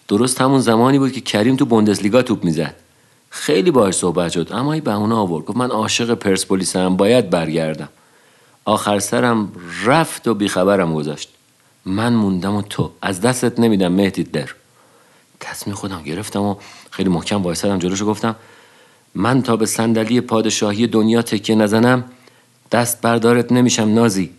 درست 0.09 0.41
همون 0.41 0.61
زمانی 0.61 0.99
بود 0.99 1.13
که 1.13 1.21
کریم 1.21 1.57
تو 1.57 1.65
بوندسلیگا 1.65 2.23
توپ 2.23 2.45
می‌زد. 2.45 2.75
خیلی 3.31 3.71
باهاش 3.71 3.95
صحبت 3.95 4.33
شد 4.33 4.53
اما 4.53 4.73
این 4.73 4.85
بهونه 4.85 5.15
آورد. 5.15 5.45
گفت 5.45 5.57
من 5.57 5.71
عاشق 5.71 6.15
پرسپولیسم 6.15 6.97
باید 6.97 7.31
برگردم. 7.31 7.89
آخر 8.65 8.99
سرم 8.99 9.53
رفت 9.85 10.29
و 10.29 10.35
بیخبرم 10.35 10.95
گذاشت. 10.95 11.29
من 11.85 12.13
موندم 12.13 12.55
و 12.55 12.63
تو 12.63 12.91
از 13.03 13.21
دستت 13.21 13.61
نمیدم 13.61 13.93
مهدی 13.93 14.25
در 14.25 14.49
تصمیم 15.41 15.77
خودم 15.77 16.03
گرفتم 16.03 16.43
و 16.43 16.57
خیلی 16.91 17.09
محکم 17.09 17.43
وایسادم 17.43 17.79
جلوش 17.79 18.03
گفتم 18.03 18.37
من 19.15 19.43
تا 19.43 19.57
به 19.57 19.67
صندلی 19.67 20.21
پادشاهی 20.21 20.87
دنیا 20.87 21.23
تکیه 21.23 21.57
نزنم 21.57 22.05
دست 22.73 23.01
بردارت 23.01 23.53
نمیشم 23.53 23.95
نازی. 23.95 24.31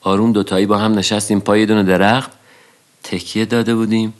آروم 0.00 0.32
دوتایی 0.32 0.66
با 0.66 0.78
هم 0.78 0.98
نشستیم 0.98 1.40
پای 1.40 1.66
دونه 1.66 1.82
درخت 1.82 2.30
تکیه 3.02 3.44
داده 3.44 3.74
بودیم. 3.74 4.14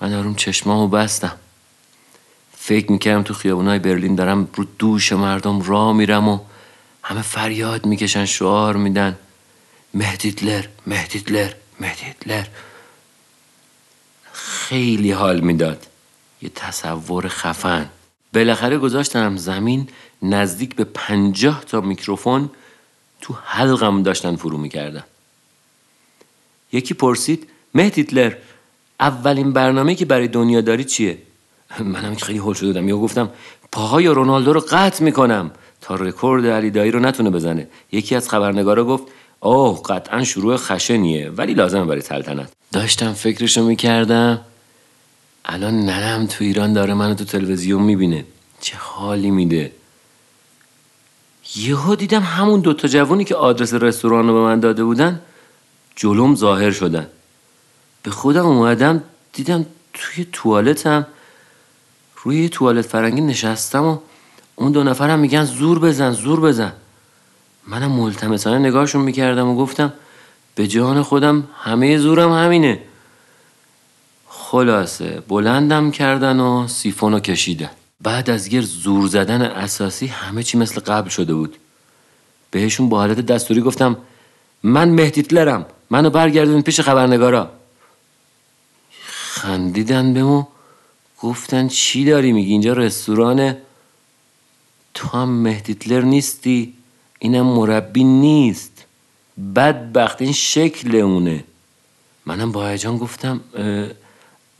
من 0.00 0.14
آروم 0.14 0.34
چشمامو 0.34 0.88
بستم. 0.88 1.36
فکر 2.56 2.92
می‌کردم 2.92 3.22
تو 3.22 3.34
خیابونای 3.34 3.78
برلین 3.78 4.14
دارم 4.14 4.48
رو 4.54 4.64
دوش 4.78 5.12
مردم 5.12 5.62
راه 5.62 5.92
میرم 5.92 6.28
و 6.28 6.38
همه 7.02 7.22
فریاد 7.22 7.86
می‌کشن 7.86 8.24
شعار 8.24 8.76
میدن. 8.76 9.18
مهدیتلر 9.94 10.64
مهدیتلر 10.86 11.52
مهدیتلر 11.80 12.44
خیلی 14.46 15.12
حال 15.12 15.40
می‌داد. 15.40 15.86
یه 16.42 16.50
تصور 16.54 17.28
خفن. 17.28 17.88
بالاخره 18.34 18.78
گذاشتم 18.78 19.36
زمین 19.36 19.88
نزدیک 20.22 20.74
به 20.74 20.84
پنجاه 20.84 21.64
تا 21.64 21.80
میکروفون 21.80 22.50
تو 23.20 23.34
حلقم 23.44 24.02
داشتن 24.02 24.36
فرو 24.36 24.58
می‌کردن. 24.58 25.04
یکی 26.72 26.94
پرسید 26.94 27.48
هیتلر 27.74 28.32
اولین 29.00 29.52
برنامه 29.52 29.94
که 29.94 30.04
برای 30.04 30.28
دنیا 30.28 30.60
داری 30.60 30.84
چیه؟ 30.84 31.18
منم 31.80 32.14
که 32.14 32.24
خیلی 32.24 32.38
هول 32.38 32.54
شده 32.54 32.66
بودم. 32.66 32.88
یا 32.88 32.98
گفتم 32.98 33.30
پاهای 33.72 34.06
رونالدو 34.06 34.52
رو 34.52 34.60
قطع 34.60 35.04
می‌کنم. 35.04 35.50
تا 35.80 35.94
رکورد 35.94 36.46
علی 36.46 36.70
دایی 36.70 36.90
رو 36.90 37.00
نتونه 37.00 37.30
بزنه. 37.30 37.68
یکی 37.92 38.14
از 38.14 38.28
خبرنگارا 38.28 38.84
گفت 38.84 39.04
اوه 39.44 39.82
قطعا 39.82 40.24
شروع 40.24 40.56
خشنیه 40.56 41.30
ولی 41.30 41.54
لازمه 41.54 41.84
برای 41.84 42.00
سلطنت. 42.00 42.52
داشتم 42.72 43.12
فکرشو 43.12 43.64
می‌کردم 43.64 44.40
الان 45.44 45.86
ننم 45.86 46.26
تو 46.26 46.44
ایران 46.44 46.72
داره 46.72 46.94
منو 46.94 47.14
تو 47.14 47.24
تلویزیون 47.24 47.82
می‌بینه. 47.82 48.24
چه 48.60 48.76
حالی 48.76 49.30
میده؟ 49.30 49.72
یهو 51.56 51.94
دیدم 51.94 52.22
همون 52.22 52.60
دوتا 52.60 52.88
جوونی 52.88 53.24
که 53.24 53.34
آدرس 53.34 53.74
رستوران 53.74 54.28
رو 54.28 54.34
به 54.34 54.40
من 54.40 54.60
داده 54.60 54.84
بودن 54.84 55.20
جلوم 55.96 56.34
ظاهر 56.34 56.70
شدن. 56.70 57.06
به 58.02 58.10
خودم 58.10 58.46
اومدم 58.46 59.02
دیدم 59.32 59.66
توی 59.92 60.26
توالتم 60.32 61.06
روی 62.22 62.48
توالت 62.48 62.86
فرنگی 62.86 63.20
نشستم 63.20 63.84
و 63.84 63.98
اون 64.56 64.72
دو 64.72 64.82
نفرم 64.82 65.18
میگن 65.18 65.44
زور 65.44 65.78
بزن 65.78 66.12
زور 66.12 66.40
بزن. 66.40 66.72
منم 67.66 67.92
ملتمسانه 67.92 68.58
نگاهشون 68.68 69.02
می‌کردم 69.02 69.48
و 69.48 69.56
گفتم 69.56 69.92
به 70.54 70.66
جان 70.66 71.02
خودم 71.02 71.48
همه 71.54 71.98
زورم 71.98 72.32
همینه. 72.32 72.82
خلاصه 74.26 75.22
بلندم 75.28 75.90
کردن 75.90 76.40
و 76.40 76.68
سیفونو 76.68 77.20
کشیدن. 77.20 77.70
بعد 78.00 78.30
از 78.30 78.52
یه 78.52 78.60
زور 78.60 79.08
زدن 79.08 79.42
اساسی 79.42 80.06
همه 80.06 80.42
چی 80.42 80.58
مثل 80.58 80.80
قبل 80.80 81.08
شده 81.08 81.34
بود. 81.34 81.56
بهشون 82.50 82.88
با 82.88 82.98
حالت 82.98 83.20
دستوری 83.20 83.60
گفتم 83.60 83.96
من 84.62 84.88
مهدیتلرم 84.88 85.66
منو 85.90 86.10
برگردون 86.10 86.62
پیش 86.62 86.80
خبرنگارا. 86.80 87.50
خندیدن 89.00 90.14
بهمو 90.14 90.44
گفتن 91.20 91.68
چی 91.68 92.04
داری 92.04 92.32
میگی؟ 92.32 92.52
اینجا 92.52 92.72
رستورانه. 92.72 93.58
تو 94.94 95.08
هم 95.08 95.28
مهدیتلر 95.28 96.00
نیستی؟ 96.00 96.74
اینم 97.24 97.46
مربی 97.46 98.04
نیست. 98.04 98.84
بدبخت 99.56 100.22
این 100.22 100.32
شکل 100.32 100.96
اونه. 100.96 101.44
منم 102.26 102.52
با 102.52 102.68
هیجان 102.68 102.98
گفتم 102.98 103.40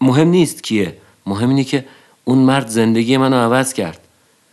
مهم 0.01 0.29
نیست 0.29 0.63
کیه. 0.63 0.97
مهم 1.27 1.49
اینه 1.49 1.65
که 1.65 1.85
اون 2.25 2.39
مرد 2.39 2.69
زندگی 2.69 3.17
منو 3.17 3.37
عوض 3.37 3.73
کرد. 3.73 4.01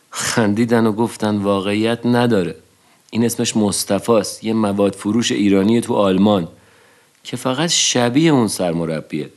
خندیدن 0.09 0.85
و 0.85 0.91
گفتن 0.91 1.37
واقعیت 1.37 2.05
نداره. 2.05 2.55
این 3.09 3.25
اسمش 3.25 3.57
مصطفاست 3.57 4.43
یه 4.43 4.53
مواد 4.53 4.95
فروش 4.95 5.31
ایرانی 5.31 5.81
تو 5.81 5.93
آلمان 5.93 6.47
که 7.23 7.37
فقط 7.37 7.69
شبیه 7.69 8.31
اون 8.31 8.47
سرمربیه. 8.47 9.29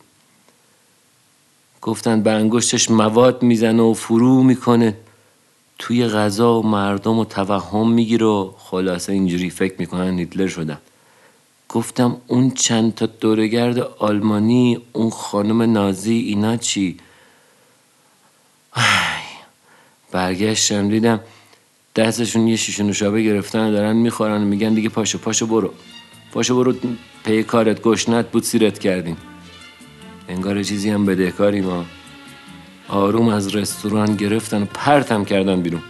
گفتن 1.83 2.23
به 2.23 2.31
انگشتش 2.31 2.91
مواد 2.91 3.43
می‌زنه 3.43 3.83
و 3.83 3.95
فرو 3.95 4.43
می‌کنه. 4.43 4.97
توی 5.87 6.09
غذا 6.09 6.61
و 6.61 6.67
مردم 6.67 7.19
و 7.19 7.25
توهم 7.25 7.91
می‌گیره 7.91 8.27
و 8.27 8.51
خلاصه 8.59 9.13
اینجوری 9.13 9.51
فکر 9.51 9.75
می‌کنن 9.79 10.19
هیتلر 10.19 10.47
شدن. 10.47 10.79
گفتم 11.69 12.17
اون 12.27 12.51
چند 12.51 12.95
تا 12.95 13.07
دورگرد 13.07 13.79
آلمانی 13.79 14.79
اون 14.93 15.11
خانم 15.11 15.63
نازی 15.63 16.15
اینا 16.15 16.57
چی؟ 16.57 16.97
برگشتم 20.13 20.89
دیدم 20.89 21.21
دستشون 21.97 22.49
یه 22.49 22.57
شیشه 22.57 22.83
نوشابه 22.83 23.23
گرفتن 23.23 23.69
و 23.69 23.73
دارن 23.73 23.97
می‌خورن 23.97 24.43
و 24.43 24.45
میگن 24.45 24.75
دیگه 24.75 24.89
پاشو 24.89 25.19
پاشو 25.19 25.47
برو. 25.47 25.71
پاشو 26.33 26.57
برو 26.57 26.75
پی 27.25 27.43
کارت 27.43 27.83
گشنت 27.83 28.31
بود 28.31 28.43
سیرت 28.43 28.79
کردیم 28.79 29.17
انگار 30.29 30.63
چیزی 30.63 30.91
هم 30.91 31.07
بدهکاری 31.07 31.61
ما 31.61 31.85
آروم 32.89 33.29
از 33.29 33.57
رستوران 33.57 34.17
گرفتن 34.17 34.63
و 34.63 34.67
پرتم 34.75 35.25
کردن 35.25 35.61
بیرون. 35.61 35.83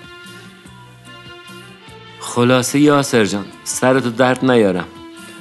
خلاصه 2.20 2.78
یاسر 2.78 3.24
جان 3.24 3.44
سرتو 3.64 4.10
درد 4.10 4.50
نیارم. 4.50 4.86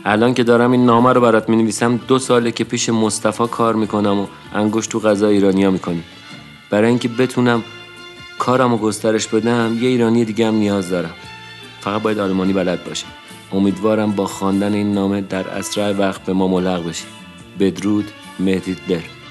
الان 0.06 0.34
که 0.34 0.44
دارم 0.44 0.72
این 0.72 0.86
نامه 0.86 1.14
رو 1.14 1.22
برات 1.22 1.50
می 1.50 1.56
نویسم 1.56 1.98
دو 1.98 2.20
ساله 2.20 2.52
که 2.52 2.64
پیش 2.64 2.90
مصطفی 2.90 3.48
کار 3.48 3.76
می‌کنم 3.76 4.20
و 4.20 4.28
انگشت 4.54 4.90
تو 4.90 5.00
غذا 5.00 5.28
ایرانیا 5.28 5.72
می‌کنیم 5.72 6.04
برای 6.70 6.90
اینکه 6.90 7.08
بتونم 7.08 7.64
کارم 8.40 8.72
رو 8.72 8.78
گسترش 8.78 9.28
بدم 9.28 9.78
یه 9.82 9.90
ایرانی 9.90 10.26
دیگه 10.26 10.48
هم 10.48 10.56
نیاز 10.56 10.90
دارم. 10.90 11.14
فقط 11.82 12.02
باید 12.02 12.20
آلمانی 12.20 12.54
بلد 12.54 12.84
باشه 12.84 13.06
امیدوارم 13.52 14.12
با 14.12 14.26
خواندن 14.26 14.74
این 14.74 14.94
نامه 14.94 15.22
در 15.22 15.50
اسرع 15.50 15.92
وقت 15.92 16.22
به 16.26 16.34
ما 16.34 16.48
ملحق 16.48 16.90
بشی. 16.90 17.06
بدرود 17.60 18.12
مهدی 18.40 18.76
در. 18.90 19.23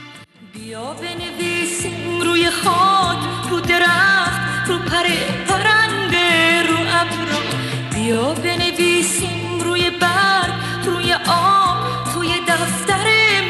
بیا 8.03 8.35
بنویسیم 8.35 9.61
روی 9.61 9.91
برگ 9.91 10.53
روی 10.85 11.13
آب 11.29 11.77
توی 12.15 12.29
دفتر 12.49 13.07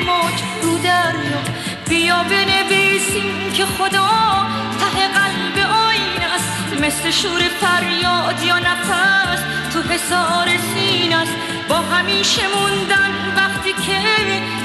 موج 0.06 0.38
رو 0.62 0.78
دریا. 0.78 1.42
بیا 1.88 2.22
بنویسیم 2.22 3.52
که 3.54 3.64
خدا 3.64 4.10
ته 4.80 5.08
قلب 5.08 5.70
آین 5.88 6.22
است. 6.34 6.80
مثل 6.80 7.10
شور 7.10 7.40
فریاد 7.40 8.42
یا 8.42 8.58
نفس 8.58 9.42
تو 9.72 9.82
حسار 9.82 10.48
سین 10.74 11.12
است. 11.12 11.32
با 11.68 11.76
همیشه 11.76 12.42
موندن 12.56 13.10
وقتی 13.36 13.72
که 13.72 13.98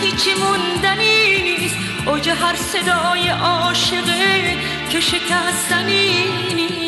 هیچی 0.01 0.33
موندنی 0.33 1.41
نیست. 1.41 1.75
اوج 2.05 2.29
هر 2.29 2.55
صدای 2.55 3.29
عاشقه 3.29 4.57
که 4.89 4.99
شکستنی 4.99 6.25
نیست. 6.55 6.87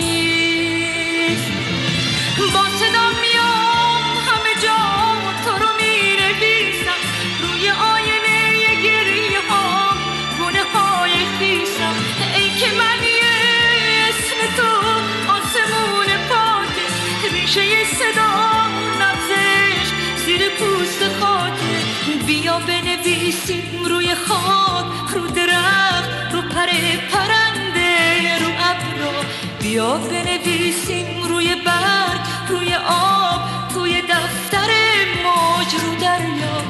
بیا 29.79 29.97
بنویسیم 29.97 31.05
روی 31.29 31.47
برگ 31.65 32.19
روی 32.49 32.73
آب 32.89 33.41
توی 33.73 34.01
دفتر 34.01 34.69
موج 35.23 35.73
رو 35.73 36.01
دریا. 36.01 36.63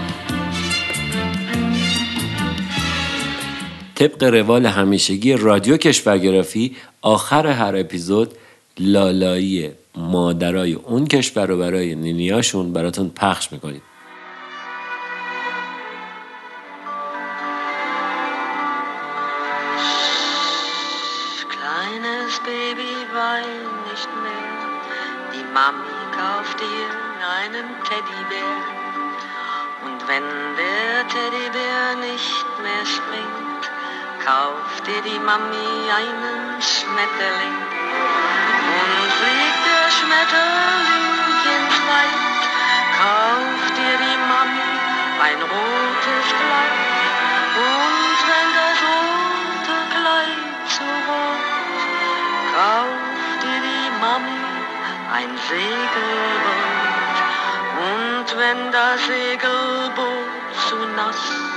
طبق 3.95 4.24
روال 4.24 4.65
همیشگی 4.65 5.34
رادیو 5.34 5.78
کشورگرافی 5.78 6.76
آخر 7.02 7.48
هر 7.48 7.76
اپیزود 7.76 8.34
لالایی 8.80 9.69
مادرای 9.95 10.74
اون 10.74 11.08
کشور 11.08 11.45
رو 11.45 11.58
برای 11.58 11.95
نینیاشون 11.95 12.74
براتون 12.74 13.10
پخش 13.10 13.52
می‌کنیم. 13.52 13.82
Kauft 34.30 34.86
dir 34.86 35.01
die 35.01 35.19
Mami 35.27 35.71
einen 35.99 36.61
Schmetterling. 36.61 37.59
Und 38.77 39.09
fliegt 39.19 39.61
der 39.69 39.88
Schmetterling 39.97 41.17
ins 41.55 41.77
Wald, 41.89 42.41
kauft 43.01 43.73
dir 43.80 43.95
die 44.05 44.19
Mami 44.30 44.71
ein 45.27 45.39
rotes 45.53 46.27
Kleid. 46.39 46.77
Und 47.69 48.19
wenn 48.30 48.49
das 48.59 48.77
rote 48.89 49.77
Kleid 49.95 50.65
so 50.77 50.89
rot, 51.09 51.45
kauft 52.53 53.39
dir 53.43 53.61
die 53.69 53.89
Mami 54.03 54.43
ein 55.17 55.32
Segelboot. 55.49 56.69
Und 57.89 58.27
wenn 58.38 58.71
das 58.71 58.99
Segelboot 59.07 60.53
zu 60.67 60.77
nass, 60.97 61.49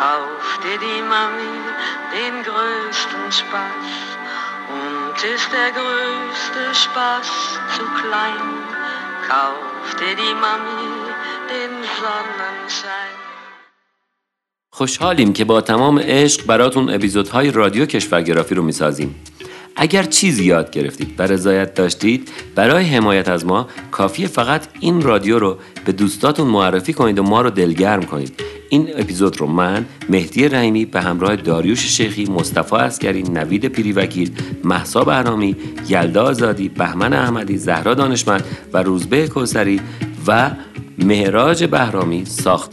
kaufte 0.00 0.78
die 0.78 1.02
Mami 1.02 1.99
den 2.16 2.34
größten 2.48 3.24
Spaß. 3.40 3.88
Und 4.78 5.18
ist 5.34 5.48
der 5.58 5.70
größte 5.78 6.62
Spaß 6.84 7.30
zu 7.74 7.84
klein, 8.00 8.46
kaufte 9.30 10.06
die 10.20 10.34
Mami 10.44 10.86
den 11.50 11.72
Sonnenschein. 11.98 13.16
خوشحالیم 14.72 15.32
که 15.32 15.44
با 15.44 15.60
تمام 15.60 15.98
عشق 15.98 16.46
براتون 16.46 16.90
اپیزودهای 16.90 17.50
رادیو 17.50 17.86
کشورگرافی 17.86 18.54
رو 18.54 18.62
می‌سازیم 18.62 19.14
اگر 19.76 20.02
چیزی 20.02 20.44
یاد 20.44 20.70
گرفتید 20.70 21.14
و 21.18 21.22
رضایت 21.22 21.74
داشتید 21.74 22.32
برای 22.54 22.84
حمایت 22.84 23.28
از 23.28 23.46
ما 23.46 23.68
کافیه 23.90 24.26
فقط 24.26 24.66
این 24.80 25.02
رادیو 25.02 25.38
رو 25.38 25.58
به 25.84 25.92
دوستاتون 25.92 26.46
معرفی 26.46 26.92
کنید 26.92 27.18
و 27.18 27.22
ما 27.22 27.40
رو 27.40 27.50
دلگرم 27.50 28.02
کنید 28.02 28.59
این 28.72 28.88
اپیزود 28.96 29.40
رو 29.40 29.46
من 29.46 29.84
مهدی 30.08 30.48
رحیمی 30.48 30.84
به 30.84 31.00
همراه 31.00 31.36
داریوش 31.36 31.86
شیخی 31.86 32.24
مصطفی 32.24 32.76
اسکری 32.76 33.22
نوید 33.22 33.66
پیریوکیل 33.66 34.30
محسا 34.64 35.04
بهرامی 35.04 35.56
یلدا 35.88 36.22
آزادی 36.22 36.68
بهمن 36.68 37.12
احمدی 37.12 37.56
زهرا 37.56 37.94
دانشمند 37.94 38.44
و 38.72 38.82
روزبه 38.82 39.28
کوسری 39.28 39.80
و 40.26 40.50
مهراج 40.98 41.64
بهرامی 41.64 42.24
ساخت. 42.24 42.70